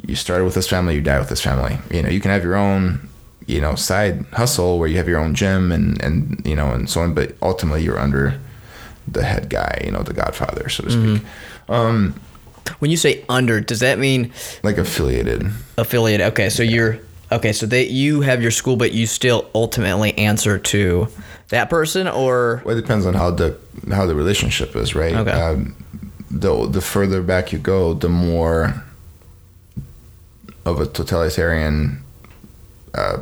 [0.06, 1.77] you started with this family, you die with this family.
[1.89, 3.08] You know, you can have your own,
[3.47, 6.89] you know, side hustle where you have your own gym and and you know and
[6.89, 8.39] so on, but ultimately you're under
[9.08, 11.22] the head guy, you know, the Godfather, so to speak,
[11.70, 12.16] Um
[12.80, 14.32] when you say under, does that mean
[14.63, 15.50] like affiliated.
[15.78, 16.28] Affiliated.
[16.28, 17.00] Okay, so you're
[17.32, 17.52] okay.
[17.52, 21.08] So they you have your school, but you still ultimately answer to
[21.50, 23.58] that person, or Well, it depends on how the
[23.92, 25.13] how the relationship is, right?
[25.13, 25.32] Okay.
[25.32, 25.76] Um,
[26.32, 28.84] the the further back you go, the more
[30.66, 32.02] of a totalitarian
[32.94, 33.18] uh,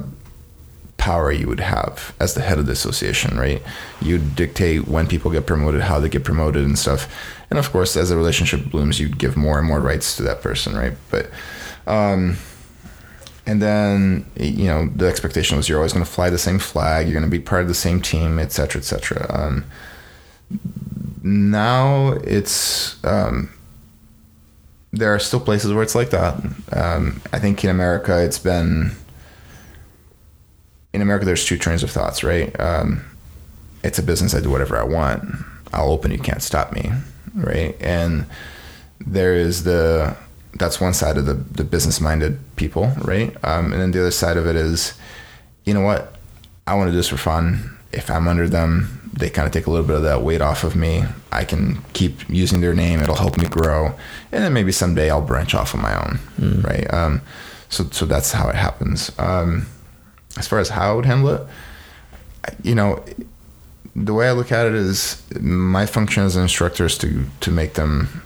[1.02, 3.62] power you would have as the head of the association, right?
[4.02, 7.12] You dictate when people get promoted, how they get promoted, and stuff.
[7.50, 10.42] And of course, as the relationship blooms, you'd give more and more rights to that
[10.42, 10.94] person, right?
[11.10, 11.32] But
[11.88, 12.38] um,
[13.48, 17.08] and then you know the expectation was you're always going to fly the same flag,
[17.08, 19.26] you're going to be part of the same team, et cetera, et cetera.
[19.30, 19.66] Um,
[21.24, 23.50] now it's um,
[24.94, 26.36] there are still places where it's like that.
[26.72, 28.92] Um, I think in America, it's been
[30.94, 31.26] in America.
[31.26, 32.58] There's two trains of thoughts, right?
[32.60, 33.04] Um,
[33.84, 34.34] it's a business.
[34.36, 35.24] I do whatever I want.
[35.74, 36.12] I'll open.
[36.12, 36.92] You can't stop me,
[37.34, 37.76] right?
[37.80, 38.26] And
[39.00, 40.16] there is the
[40.56, 43.36] that's one side of the the business minded people, right?
[43.44, 44.94] Um, and then the other side of it is,
[45.66, 46.16] you know what?
[46.68, 47.78] I want to do this for fun.
[47.92, 50.64] If I'm under them, they kind of take a little bit of that weight off
[50.64, 51.04] of me.
[51.32, 53.02] I can keep using their name.
[53.02, 53.88] It'll help me grow,
[54.32, 56.20] and then maybe someday I'll branch off on my own,
[56.62, 56.94] right?
[56.94, 57.22] Um,
[57.70, 59.12] so so that's how it happens.
[59.18, 59.68] Um,
[60.38, 61.48] as far as how I would handle it,
[62.64, 63.04] you know,
[63.96, 67.52] the way I look at it is my function as an instructor is to to
[67.52, 68.24] make them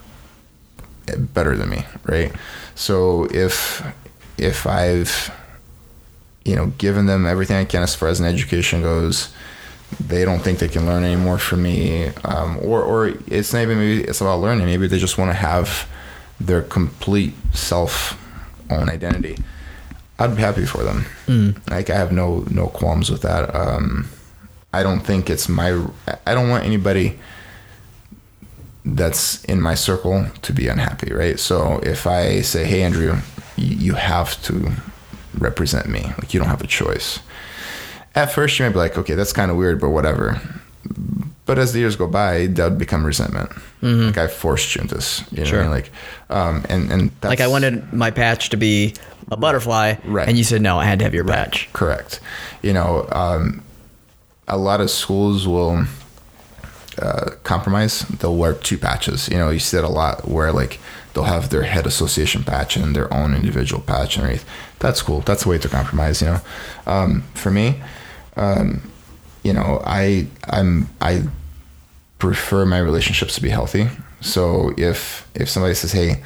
[1.33, 2.31] better than me, right?
[2.75, 3.85] So if
[4.37, 5.33] if I've
[6.43, 9.33] you know given them everything I can as far as an education goes,
[9.99, 13.79] they don't think they can learn anymore from me, um, or or it's not even
[13.79, 14.65] maybe it's about learning.
[14.65, 15.87] Maybe they just want to have
[16.39, 18.21] their complete self
[18.69, 19.37] own identity.
[20.17, 21.05] I'd be happy for them.
[21.69, 23.53] Like I have no no qualms with that.
[23.53, 24.07] Um,
[24.73, 25.85] I don't think it's my.
[26.25, 27.19] I don't want anybody
[28.83, 31.39] that's in my circle to be unhappy, right?
[31.39, 33.17] So if I say, "Hey, Andrew,
[33.57, 34.71] you have to
[35.37, 36.01] represent me.
[36.17, 37.19] Like you don't have a choice."
[38.13, 40.39] At first, you might be like, "Okay, that's kind of weird, but whatever."
[41.45, 43.51] But as the years go by, that would become resentment.
[43.81, 45.59] Like I forced you into this, you know, Sure.
[45.59, 45.71] what I mean?
[45.71, 45.91] like,
[46.31, 48.95] um, and and that's, like I wanted my patch to be
[49.31, 50.27] a butterfly, Right.
[50.27, 51.69] And you said no, I had to have your patch.
[51.71, 52.19] Correct.
[52.63, 53.61] You know, um,
[54.47, 55.85] a lot of schools will
[56.99, 57.99] uh, compromise.
[58.19, 59.27] They'll wear two patches.
[59.29, 60.79] You know, you see that a lot where like
[61.13, 64.45] they'll have their head association patch and their own individual patch underneath.
[64.79, 65.21] That's cool.
[65.21, 66.21] That's a way to compromise.
[66.21, 66.41] You know,
[66.87, 67.81] um, for me,
[68.35, 68.81] um,
[69.45, 71.23] you know, I I'm I
[72.17, 73.87] prefer my relationships to be healthy.
[74.19, 76.23] So if if somebody says, "Hey,"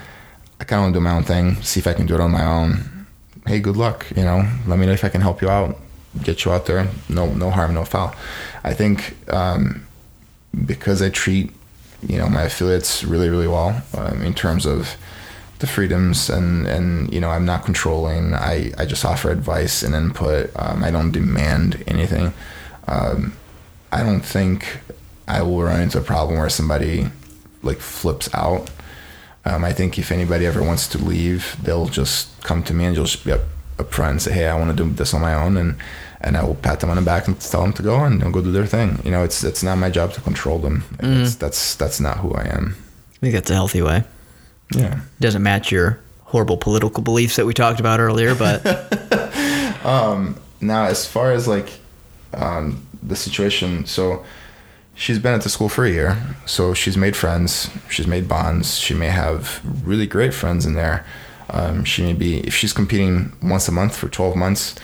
[0.59, 2.21] I kind of want to do my own thing, see if I can do it
[2.21, 3.05] on my own.
[3.45, 4.05] Hey, good luck.
[4.15, 5.77] You know, let me know if I can help you out,
[6.23, 6.87] get you out there.
[7.09, 8.15] No, no harm, no foul.
[8.63, 9.85] I think um,
[10.65, 11.51] because I treat,
[12.07, 14.95] you know, my affiliates really, really well um, in terms of
[15.59, 18.33] the freedoms and and you know I'm not controlling.
[18.33, 20.51] I I just offer advice and input.
[20.55, 22.33] Um, I don't demand anything.
[22.89, 23.33] Um,
[23.91, 24.79] I don't think
[25.27, 27.07] I will run into a problem where somebody
[27.63, 28.69] like flips out.
[29.45, 32.95] Um, I think if anybody ever wants to leave, they'll just come to me and
[32.95, 33.41] just be up,
[33.77, 35.75] upfront and say, "Hey, I want to do this on my own," and
[36.21, 38.41] and I will pat them on the back and tell them to go and go
[38.41, 38.99] do their thing.
[39.05, 40.83] You know, it's it's not my job to control them.
[40.99, 42.75] It's, that's that's not who I am.
[43.15, 44.03] I think that's a healthy way.
[44.75, 44.99] Yeah.
[45.19, 48.63] Doesn't match your horrible political beliefs that we talked about earlier, but
[50.61, 51.69] Now, as far as like
[52.33, 54.23] um, the situation, so
[54.95, 58.77] she's been at the school for a year, so she's made friends, she's made bonds.
[58.77, 61.05] She may have really great friends in there.
[61.49, 64.75] Um, she may be if she's competing once a month for 12 months.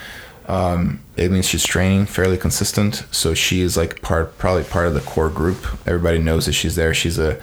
[0.48, 4.94] Um, it means she's training fairly consistent, so she is like part, probably part of
[4.94, 5.66] the core group.
[5.88, 6.94] Everybody knows that she's there.
[6.94, 7.40] She's a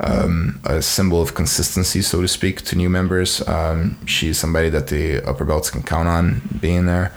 [0.00, 3.46] um, a symbol of consistency, so to speak, to new members.
[3.46, 7.12] Um, she's somebody that the upper belts can count on being there.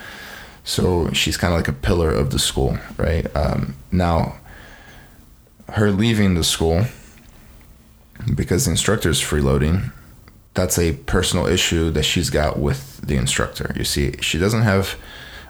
[0.68, 3.26] So she's kind of like a pillar of the school, right?
[3.36, 4.36] Um, now,
[5.70, 6.86] her leaving the school
[8.36, 9.92] because the instructor is freeloading
[10.58, 13.72] that's a personal issue that she's got with the instructor.
[13.78, 14.96] You see, she doesn't have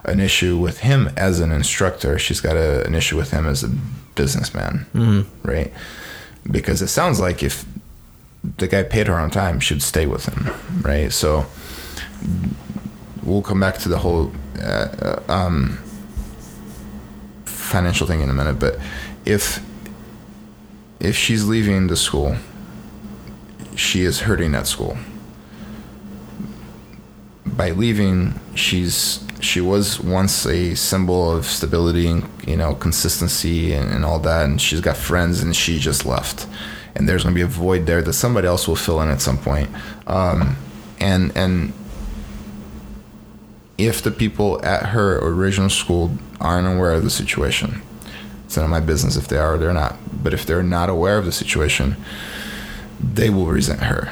[0.03, 2.19] an issue with him as an instructor.
[2.19, 3.69] She's got a, an issue with him as a
[4.15, 5.47] businessman, mm-hmm.
[5.47, 5.73] right?
[6.51, 7.63] Because it sounds like if
[8.57, 11.11] the guy paid her on time, she'd stay with him, right?
[11.13, 11.45] So
[13.23, 15.77] we'll come back to the whole uh, um,
[17.45, 18.79] financial thing in a minute, but
[19.25, 19.63] if
[20.99, 22.35] if she's leaving the school,
[23.75, 24.97] she is hurting that school.
[27.45, 33.91] By leaving, she's she was once a symbol of stability and you know consistency and,
[33.91, 36.47] and all that, and she's got friends, and she just left,
[36.95, 39.21] and there's going to be a void there that somebody else will fill in at
[39.21, 39.69] some point,
[40.07, 40.55] um,
[40.99, 41.73] and and
[43.77, 46.11] if the people at her original school
[46.41, 47.81] aren't aware of the situation,
[48.45, 49.97] it's none of my business if they are or they're not.
[50.23, 51.95] But if they're not aware of the situation,
[52.99, 54.11] they will resent her.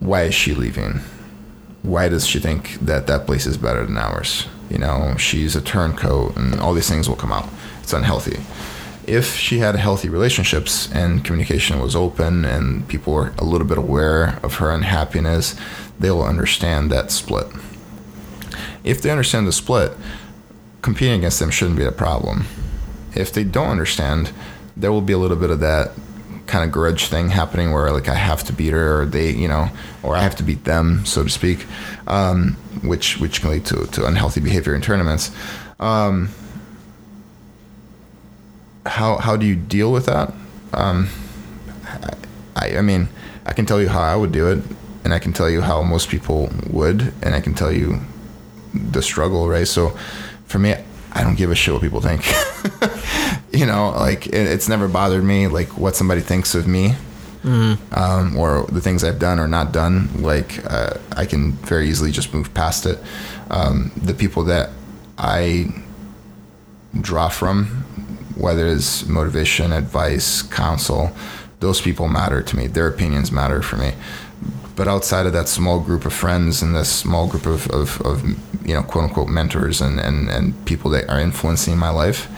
[0.00, 1.00] Why is she leaving?
[1.82, 4.46] Why does she think that that place is better than ours?
[4.68, 7.48] You know, she's a turncoat and all these things will come out.
[7.82, 8.40] It's unhealthy.
[9.06, 13.78] If she had healthy relationships and communication was open and people were a little bit
[13.78, 15.56] aware of her unhappiness,
[15.98, 17.46] they will understand that split.
[18.84, 19.92] If they understand the split,
[20.82, 22.46] competing against them shouldn't be a problem.
[23.14, 24.32] If they don't understand,
[24.76, 25.92] there will be a little bit of that
[26.46, 29.46] kind of grudge thing happening where like I have to beat her or they, you
[29.46, 29.68] know,
[30.02, 31.66] or I have to beat them, so to speak,
[32.06, 35.30] um, which which can lead to, to unhealthy behavior in tournaments.
[35.78, 36.30] Um,
[38.86, 40.32] how how do you deal with that?
[40.72, 41.08] Um,
[42.56, 43.08] I I mean
[43.46, 44.64] I can tell you how I would do it,
[45.04, 48.00] and I can tell you how most people would, and I can tell you
[48.74, 49.66] the struggle, right?
[49.66, 49.96] So
[50.46, 50.74] for me,
[51.12, 52.24] I don't give a shit what people think.
[53.52, 56.94] you know, like it, it's never bothered me like what somebody thinks of me.
[57.42, 57.94] Mm-hmm.
[57.94, 62.10] Um, or the things I've done or not done, like uh, I can very easily
[62.10, 62.98] just move past it.
[63.50, 64.70] Um, the people that
[65.16, 65.72] I
[67.00, 67.66] draw from,
[68.36, 71.12] whether it's motivation, advice, counsel,
[71.60, 72.66] those people matter to me.
[72.66, 73.92] Their opinions matter for me.
[74.80, 78.24] But outside of that small group of friends and this small group of, of, of
[78.66, 82.28] you know, quote unquote mentors and, and, and people that are influencing my life,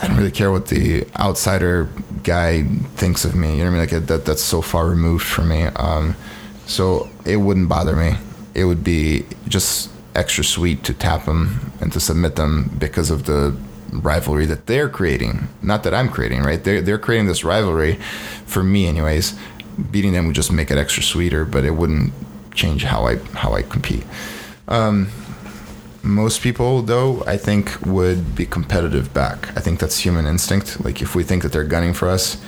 [0.00, 1.88] I don't really care what the outsider
[2.24, 2.64] guy
[2.96, 3.52] thinks of me.
[3.52, 3.96] You know what I mean?
[4.00, 5.66] Like that that's so far removed from me.
[5.76, 6.16] Um,
[6.66, 8.16] so it wouldn't bother me.
[8.54, 13.26] It would be just extra sweet to tap them and to submit them because of
[13.26, 13.56] the
[13.92, 15.46] rivalry that they're creating.
[15.62, 16.62] Not that I'm creating, right?
[16.62, 18.00] They're they're creating this rivalry
[18.46, 19.38] for me, anyways.
[19.90, 22.12] Beating them would just make it extra sweeter, but it wouldn't
[22.54, 24.04] change how I how I compete.
[24.66, 25.10] Um,
[26.02, 29.56] most people, though, I think would be competitive back.
[29.56, 30.84] I think that's human instinct.
[30.84, 32.38] Like if we think that they're gunning for us,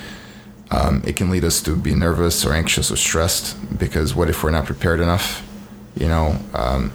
[0.70, 4.42] um, it can lead us to be nervous or anxious or stressed because what if
[4.44, 5.46] we're not prepared enough?
[5.96, 6.92] You know, um,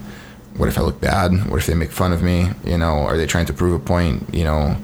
[0.56, 1.50] what if I look bad?
[1.50, 2.50] What if they make fun of me?
[2.64, 4.34] You know, are they trying to prove a point?
[4.34, 4.78] You know,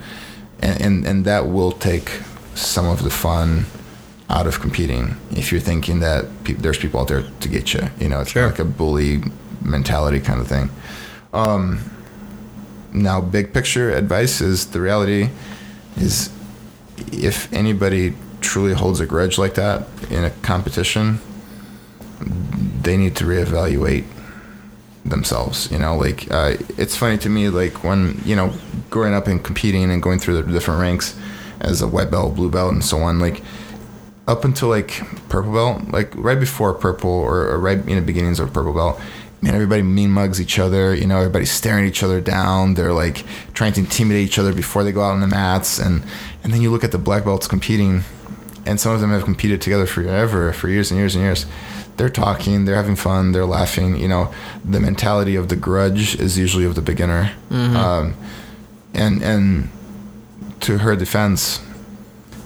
[0.62, 2.10] and and, and that will take
[2.54, 3.66] some of the fun
[4.32, 7.82] out of competing if you're thinking that pe- there's people out there to get you.
[8.00, 8.48] You know, it's sure.
[8.48, 9.22] like a bully
[9.62, 10.70] mentality kind of thing.
[11.34, 11.80] Um,
[12.94, 15.30] now, big picture advice is the reality
[15.98, 16.30] is
[17.12, 21.20] if anybody truly holds a grudge like that in a competition,
[22.82, 24.06] they need to reevaluate
[25.04, 25.70] themselves.
[25.72, 28.54] You know, like uh, it's funny to me, like when you know,
[28.90, 31.18] growing up and competing and going through the different ranks
[31.60, 33.44] as a white belt, blue belt, and so on, like
[34.28, 38.40] up until like purple belt, like right before purple or, or right in the beginnings
[38.40, 39.00] of purple belt,
[39.42, 40.96] man, everybody mean mugs each other.
[40.96, 42.76] You know, everybody's staring each other down.
[42.76, 45.80] They're like trying to intimidate each other before they go out on the mats.
[45.80, 46.04] And
[46.44, 48.04] and then you look at the black belts competing,
[48.66, 51.46] and some of them have competed together forever, for years and years and years.
[51.98, 53.98] They're talking, they're having fun, they're laughing.
[53.98, 57.32] You know, the mentality of the grudge is usually of the beginner.
[57.50, 57.76] Mm-hmm.
[57.76, 58.16] Um,
[58.94, 59.70] and and
[60.62, 61.60] to her defense,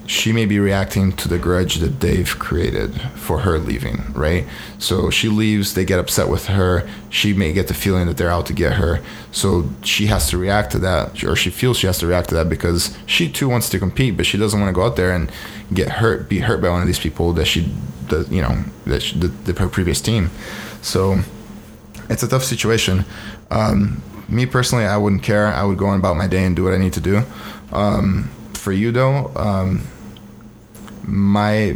[0.08, 4.46] she may be reacting to the grudge that they've created for her leaving, right?
[4.78, 6.88] So she leaves, they get upset with her.
[7.10, 9.02] She may get the feeling that they're out to get her.
[9.32, 12.36] So she has to react to that, or she feels she has to react to
[12.36, 15.12] that because she too wants to compete, but she doesn't want to go out there
[15.12, 15.32] and
[15.74, 17.62] get hurt, be hurt by one of these people that she,
[18.10, 20.30] the, you know, that she, the, the previous team.
[20.82, 21.20] So
[22.10, 23.06] it's a tough situation.
[23.50, 25.48] Um, me personally, I wouldn't care.
[25.48, 27.24] I would go on about my day and do what I need to do.
[27.72, 29.82] Um, for you though, um,
[31.08, 31.76] my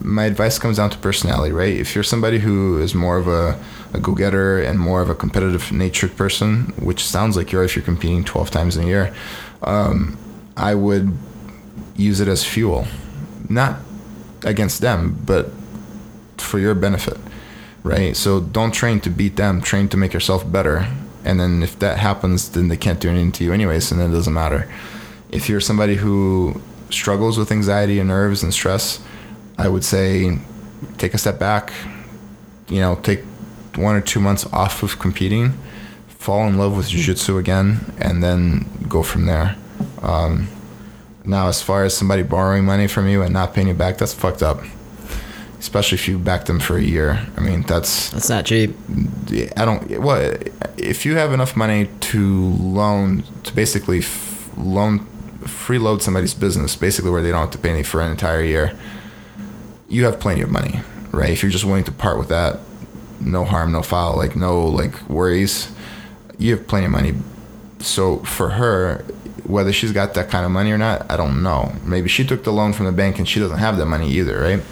[0.00, 1.74] my advice comes down to personality, right?
[1.76, 3.58] If you're somebody who is more of a,
[3.92, 7.76] a go getter and more of a competitive natured person, which sounds like you're if
[7.76, 9.14] you're competing 12 times in a year,
[9.62, 10.16] um,
[10.56, 11.12] I would
[11.96, 12.86] use it as fuel,
[13.48, 13.80] not
[14.44, 15.50] against them, but
[16.38, 17.18] for your benefit.
[17.82, 18.16] right?
[18.16, 19.60] So don't train to beat them.
[19.60, 20.86] Train to make yourself better.
[21.24, 24.10] And then if that happens, then they can't do anything to you anyways, and then
[24.10, 24.68] it doesn't matter.
[25.30, 26.60] If you're somebody who
[26.90, 29.00] struggles with anxiety and nerves and stress,
[29.56, 30.38] I would say
[30.98, 31.72] take a step back.
[32.68, 33.20] You know, take
[33.76, 35.52] one or two months off of competing,
[36.08, 39.56] fall in love with jiu-jitsu again, and then go from there.
[40.02, 40.48] Um,
[41.24, 44.14] now, as far as somebody borrowing money from you and not paying you back, that's
[44.14, 44.62] fucked up.
[45.58, 47.26] Especially if you back them for a year.
[47.36, 48.76] I mean, that's That's not cheap.
[49.56, 50.00] I don't.
[50.00, 50.36] Well,
[50.76, 55.04] if you have enough money to loan to basically f- loan
[55.42, 58.78] freeload somebody's business, basically where they don't have to pay any for an entire year,
[59.88, 60.80] you have plenty of money,
[61.10, 61.30] right?
[61.30, 62.60] If you're just willing to part with that,
[63.20, 65.72] no harm, no foul, like no like worries,
[66.38, 67.14] you have plenty of money.
[67.80, 69.04] So for her,
[69.44, 71.72] whether she's got that kind of money or not, I don't know.
[71.84, 74.40] Maybe she took the loan from the bank and she doesn't have that money either,
[74.40, 74.62] right?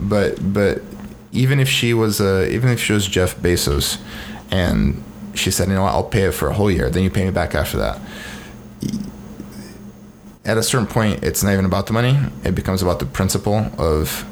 [0.00, 0.82] But but
[1.32, 4.00] even if she was uh, even if she was Jeff Bezos,
[4.50, 5.02] and
[5.34, 7.24] she said, you know, what, I'll pay it for a whole year, then you pay
[7.24, 8.00] me back after that.
[10.44, 12.18] At a certain point, it's not even about the money.
[12.44, 14.26] It becomes about the principle of,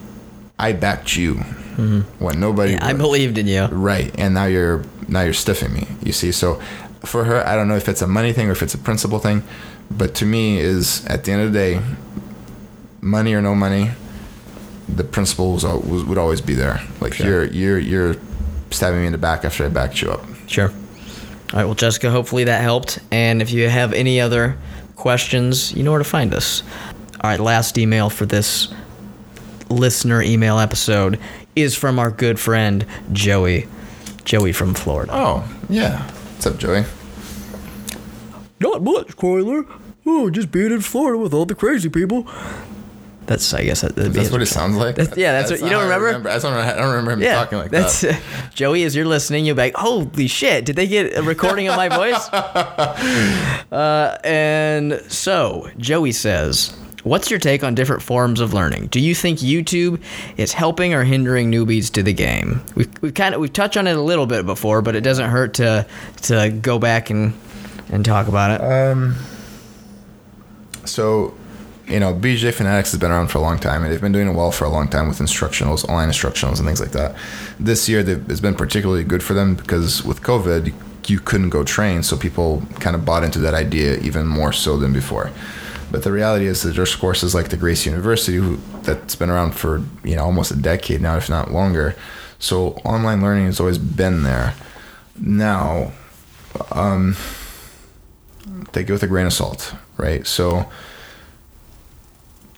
[0.58, 2.00] I backed you mm-hmm.
[2.22, 2.76] when nobody.
[2.76, 3.64] I believed in you.
[3.66, 5.86] Right, and now you're now you're stiffing me.
[6.02, 6.60] You see, so
[7.00, 9.18] for her, I don't know if it's a money thing or if it's a principle
[9.18, 9.42] thing,
[9.90, 11.82] but to me, is at the end of the day,
[13.00, 13.90] money or no money,
[14.88, 16.80] the principle was would always be there.
[17.00, 17.44] Like Sure.
[17.44, 18.16] you're you're you're
[18.70, 20.24] stabbing me in the back after I backed you up.
[20.46, 20.68] Sure.
[20.68, 21.64] All right.
[21.64, 22.98] Well, Jessica, hopefully that helped.
[23.10, 24.56] And if you have any other
[24.96, 26.62] questions, you know where to find us.
[27.20, 27.40] All right.
[27.40, 28.72] Last email for this
[29.70, 31.18] listener email episode
[31.56, 33.68] is from our good friend Joey.
[34.24, 35.12] Joey from Florida.
[35.14, 36.84] Oh yeah, what's up, Joey?
[38.60, 39.66] Not much, Coiler.
[40.06, 42.26] Oh, just being in Florida with all the crazy people.
[43.32, 44.96] That's, I guess, that, that'd be That's what it sounds like.
[44.96, 46.28] That's- yeah, that's what- you don't how I remember?
[46.28, 48.20] I don't, I don't remember him yeah, talking like that's that.
[48.54, 48.82] Joey.
[48.84, 50.66] As you're listening, you'll be like, "Holy shit!
[50.66, 52.28] Did they get a recording of my voice?"
[53.72, 56.74] uh, and so Joey says,
[57.04, 58.88] "What's your take on different forms of learning?
[58.88, 59.98] Do you think YouTube
[60.36, 62.60] is helping or hindering newbies to the game?
[62.74, 65.30] We've, we've kind of we've touched on it a little bit before, but it doesn't
[65.30, 65.86] hurt to
[66.24, 67.32] to go back and
[67.88, 68.62] and talk about it.
[68.62, 69.16] Um,
[70.84, 71.32] so,
[71.92, 74.28] you know, BJJ Fanatics has been around for a long time, and they've been doing
[74.28, 77.14] it well for a long time with instructionals, online instructionals, and things like that.
[77.60, 80.72] This year, it's been particularly good for them because with COVID,
[81.08, 84.78] you, couldn't go train, so people kind of bought into that idea even more so
[84.78, 85.30] than before.
[85.90, 89.52] But the reality is that there's courses like the Gracie University who, that's been around
[89.52, 91.94] for you know almost a decade now, if not longer.
[92.38, 94.54] So online learning has always been there.
[95.20, 95.92] Now,
[96.70, 97.16] um,
[98.72, 100.26] take it with a grain of salt, right?
[100.26, 100.70] So,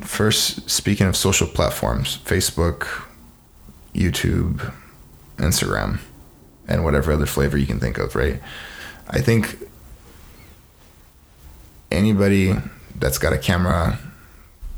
[0.01, 2.87] first, speaking of social platforms, Facebook,
[3.95, 4.73] YouTube,
[5.37, 6.01] Instagram,
[6.69, 8.41] and whatever other flavor you can think of, right?
[9.09, 9.59] I think
[11.91, 12.55] anybody
[12.97, 13.99] that's got a camera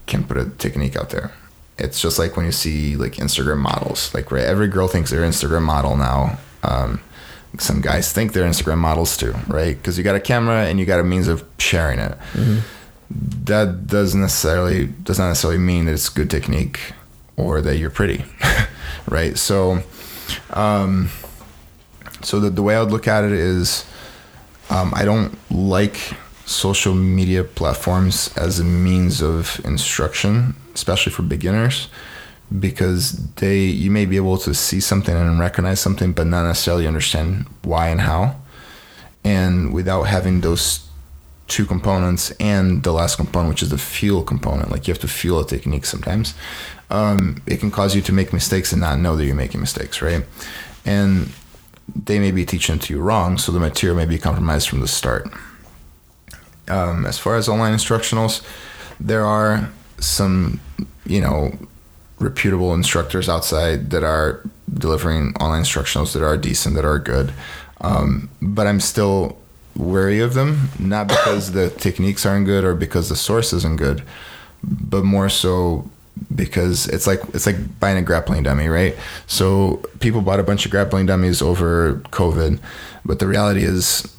[0.06, 1.32] can put a technique out there.
[1.78, 4.14] It's just like when you see like Instagram models.
[4.14, 6.38] Like right, every girl thinks they're Instagram model now.
[6.62, 7.00] Um,
[7.58, 9.76] some guys think they're Instagram models too, right?
[9.76, 12.16] Because you got a camera and you got a means of sharing it.
[13.10, 16.92] That doesn't necessarily does not necessarily mean that it's good technique
[17.36, 18.24] or that you're pretty,
[19.08, 19.38] right?
[19.38, 19.82] So,
[20.50, 21.10] um,
[22.22, 23.84] so the, the way I would look at it is,
[24.70, 25.96] um, I don't like
[26.46, 31.88] social media platforms as a means of instruction, especially for beginners,
[32.58, 36.86] because they you may be able to see something and recognize something, but not necessarily
[36.86, 38.36] understand why and how.
[39.24, 40.85] And without having those
[41.48, 45.08] two components and the last component, which is the feel component, like you have to
[45.08, 46.34] feel a technique sometimes,
[46.90, 50.02] um, it can cause you to make mistakes and not know that you're making mistakes,
[50.02, 50.24] right?
[50.84, 51.30] And
[51.94, 54.80] they may be teaching it to you wrong, so the material may be compromised from
[54.80, 55.28] the start.
[56.68, 58.44] Um, as far as online instructionals,
[58.98, 60.60] there are some,
[61.04, 61.56] you know,
[62.18, 64.42] reputable instructors outside that are
[64.72, 67.32] delivering online instructionals that are decent, that are good.
[67.80, 69.38] Um, but I'm still
[69.76, 74.02] wary of them, not because the techniques aren't good or because the source isn't good,
[74.62, 75.88] but more so
[76.34, 78.96] because it's like it's like buying a grappling dummy, right?
[79.26, 82.58] So people bought a bunch of grappling dummies over COVID,
[83.04, 84.12] but the reality is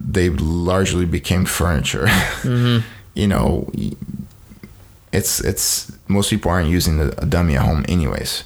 [0.00, 2.06] they largely became furniture.
[2.06, 2.86] Mm-hmm.
[3.14, 3.70] you know,
[5.12, 8.44] it's it's most people aren't using a, a dummy at home anyways.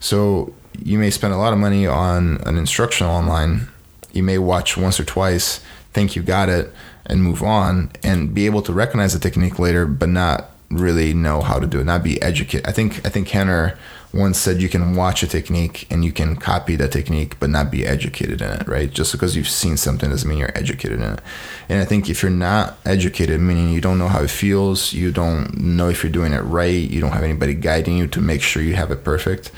[0.00, 0.52] So
[0.82, 3.68] you may spend a lot of money on an instructional online.
[4.12, 5.60] You may watch once or twice,
[5.92, 6.72] think you got it,
[7.06, 11.40] and move on, and be able to recognize the technique later, but not really know
[11.40, 12.66] how to do it, not be educated.
[12.66, 13.76] I think I think Rener
[14.12, 17.70] once said you can watch a technique and you can copy that technique, but not
[17.70, 18.90] be educated in it, right?
[18.90, 21.20] Just because you've seen something doesn't mean you're educated in it.
[21.68, 25.12] And I think if you're not educated, meaning you don't know how it feels, you
[25.12, 28.40] don't know if you're doing it right, you don't have anybody guiding you to make
[28.40, 29.50] sure you have it perfect,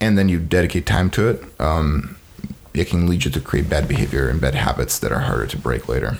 [0.00, 2.16] and then you dedicate time to it, um,
[2.74, 5.58] it can lead you to create bad behavior and bad habits that are harder to
[5.58, 6.18] break later.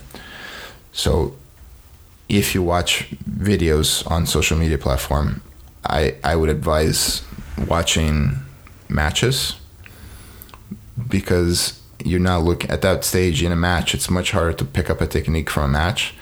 [0.93, 1.37] So
[2.29, 5.43] if you watch videos on social media platform,
[5.85, 7.23] I, I would advise
[7.67, 8.37] watching
[8.89, 9.57] matches
[11.09, 13.95] because you're not looking at that stage in a match.
[13.95, 16.15] It's much harder to pick up a technique from a match,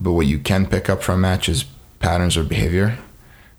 [0.00, 1.64] but what you can pick up from a match is
[2.00, 2.98] patterns of behavior.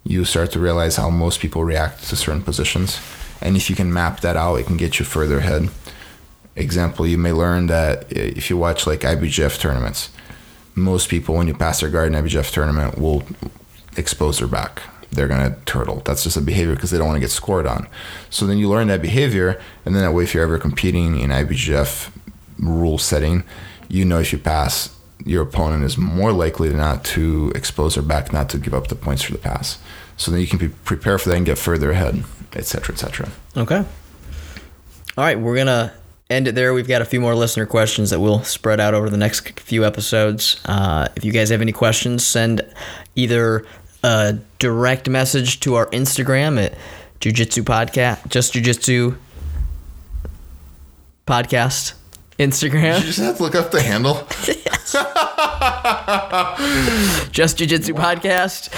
[0.04, 3.00] You start to realize how most people react to certain positions,
[3.42, 5.70] and if you can map that out, it can get you further ahead.
[6.56, 10.10] Example, you may learn that if you watch like IBJJF tournaments,
[10.76, 13.24] most people when you pass their guard in IBJJF tournament will
[13.98, 14.82] expose their back
[15.16, 16.02] they're gonna turtle.
[16.06, 17.88] That's just a behavior because they don't want to get scored on.
[18.30, 21.30] So then you learn that behavior, and then that way, if you're ever competing in
[21.30, 22.12] IBJJF
[22.60, 23.44] rule setting,
[23.88, 24.96] you know if you pass,
[25.26, 28.88] your opponent is more likely to not to expose their back, not to give up
[28.88, 29.78] the points for the pass.
[30.18, 32.24] So then you can be, prepare for that and get further ahead,
[32.54, 33.30] etc., etc.
[33.56, 33.78] Okay.
[33.78, 35.94] All right, we're gonna
[36.34, 36.74] end it there.
[36.74, 39.86] We've got a few more listener questions that we'll spread out over the next few
[39.86, 40.62] episodes.
[40.66, 42.62] Uh, if you guys have any questions, send
[43.16, 43.66] either
[44.04, 46.78] a direct message to our Instagram at
[47.20, 49.18] Jujitsu Podcast, just Jujitsu
[51.26, 51.94] Podcast
[52.40, 53.00] Instagram.
[53.00, 54.14] You just have to look up the handle.
[57.32, 58.70] just Jujitsu Podcast.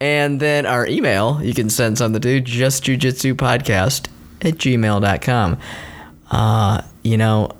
[0.00, 4.08] And then our email, you can send something to just Jujitsu Podcast
[4.42, 5.58] at gmail.com.
[6.30, 7.50] Uh, you know,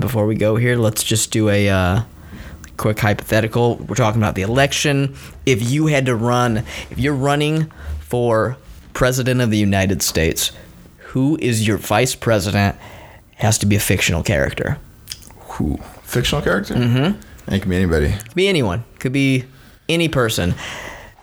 [0.00, 1.68] before we go here, let's just do a.
[1.68, 2.02] Uh,
[2.76, 3.76] quick hypothetical.
[3.76, 5.16] We're talking about the election.
[5.44, 6.58] If you had to run,
[6.90, 8.56] if you're running for
[8.92, 10.52] president of the United States,
[10.98, 12.76] who is your vice president?
[13.36, 14.78] Has to be a fictional character.
[15.40, 15.76] Who?
[16.02, 16.74] Fictional character?
[16.74, 17.52] Mm-hmm.
[17.52, 18.12] It can be anybody.
[18.12, 18.84] Could be anyone.
[18.98, 19.44] Could be
[19.88, 20.54] any person.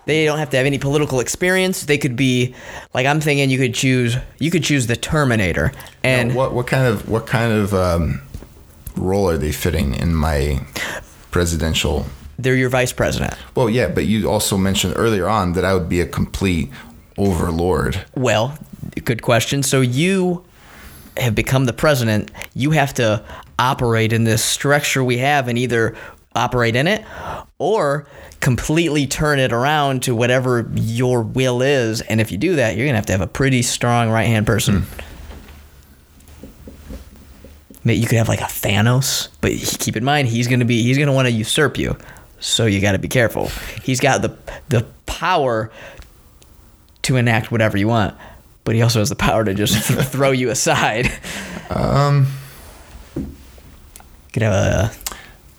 [0.06, 1.86] They don't have to have any political experience.
[1.86, 2.56] They could be
[2.94, 3.50] like I'm thinking.
[3.50, 4.18] You could choose.
[4.40, 5.72] You could choose the Terminator.
[6.04, 8.22] And now, what what kind of what kind of um,
[8.96, 10.66] role are they fitting in my
[11.32, 12.06] presidential.
[12.38, 13.36] They're your vice president.
[13.56, 16.70] Well, yeah, but you also mentioned earlier on that I would be a complete
[17.18, 18.06] overlord.
[18.16, 18.58] Well,
[19.04, 19.64] good question.
[19.64, 20.44] So you
[21.18, 22.32] have become the president.
[22.56, 23.24] You have to
[23.60, 25.96] operate in this structure we have and either
[26.36, 27.04] operate in it
[27.58, 28.08] or
[28.40, 32.02] completely turn it around to whatever your will is.
[32.02, 34.28] And if you do that, you're going to have to have a pretty strong right
[34.28, 34.82] hand person.
[34.82, 35.04] Mm.
[37.86, 41.12] You could have like a Thanos, but keep in mind he's gonna be he's gonna
[41.12, 41.98] want to usurp you,
[42.40, 43.50] so you got to be careful.
[43.84, 44.38] He's got the
[44.70, 45.70] the power
[47.02, 48.16] to enact whatever you want,
[48.64, 51.12] but he also has the power to just throw you aside.
[51.70, 52.28] Um,
[54.32, 54.92] could have a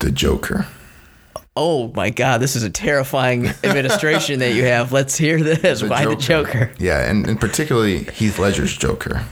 [0.05, 0.66] the Joker.
[1.57, 4.92] Oh my God, this is a terrifying administration that you have.
[4.92, 5.80] Let's hear this.
[5.80, 6.14] The Why Joker.
[6.14, 6.72] the Joker?
[6.78, 9.24] Yeah, and, and particularly Heath Ledger's Joker.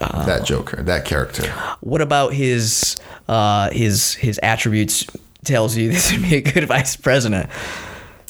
[0.00, 1.50] Uh, that Joker, that character.
[1.80, 2.96] What about his
[3.28, 5.06] uh, his his attributes?
[5.42, 7.48] Tells you this would be a good vice president.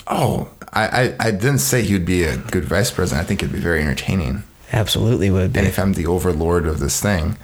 [0.06, 3.24] Oh, I, I, I didn't say he would be a good vice president.
[3.24, 4.44] I think it'd be very entertaining.
[4.72, 5.58] Absolutely would be.
[5.58, 7.36] And if I'm the overlord of this thing,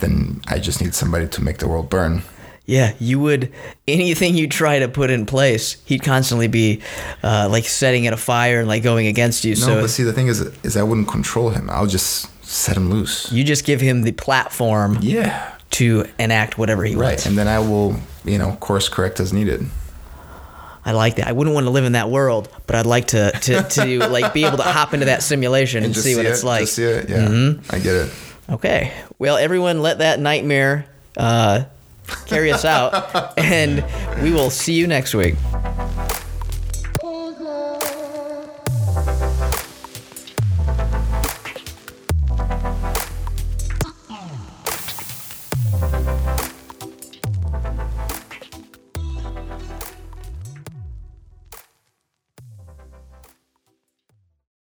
[0.00, 2.22] then I just need somebody to make the world burn.
[2.64, 3.52] Yeah, you would
[3.88, 6.80] anything you try to put in place, he'd constantly be
[7.22, 9.54] uh, like setting it afire and like going against you.
[9.56, 11.68] No, so, but see, the thing is, is I wouldn't control him.
[11.70, 13.30] I'll just set him loose.
[13.32, 14.98] You just give him the platform.
[15.00, 15.48] Yeah.
[15.76, 17.12] To enact whatever he right.
[17.12, 17.24] wants.
[17.24, 17.96] And then I will,
[18.26, 19.64] you know, course correct as needed.
[20.84, 21.28] I like that.
[21.28, 24.34] I wouldn't want to live in that world, but I'd like to to, to like
[24.34, 26.60] be able to hop into that simulation and, and see, see, what it, it's like.
[26.62, 27.26] Just see it, yeah.
[27.26, 27.74] Mm-hmm.
[27.74, 28.12] I get it.
[28.50, 28.92] Okay.
[29.18, 30.86] Well, everyone, let that nightmare
[31.16, 31.64] uh,
[32.26, 33.84] carry us out, and
[34.22, 35.34] we will see you next week.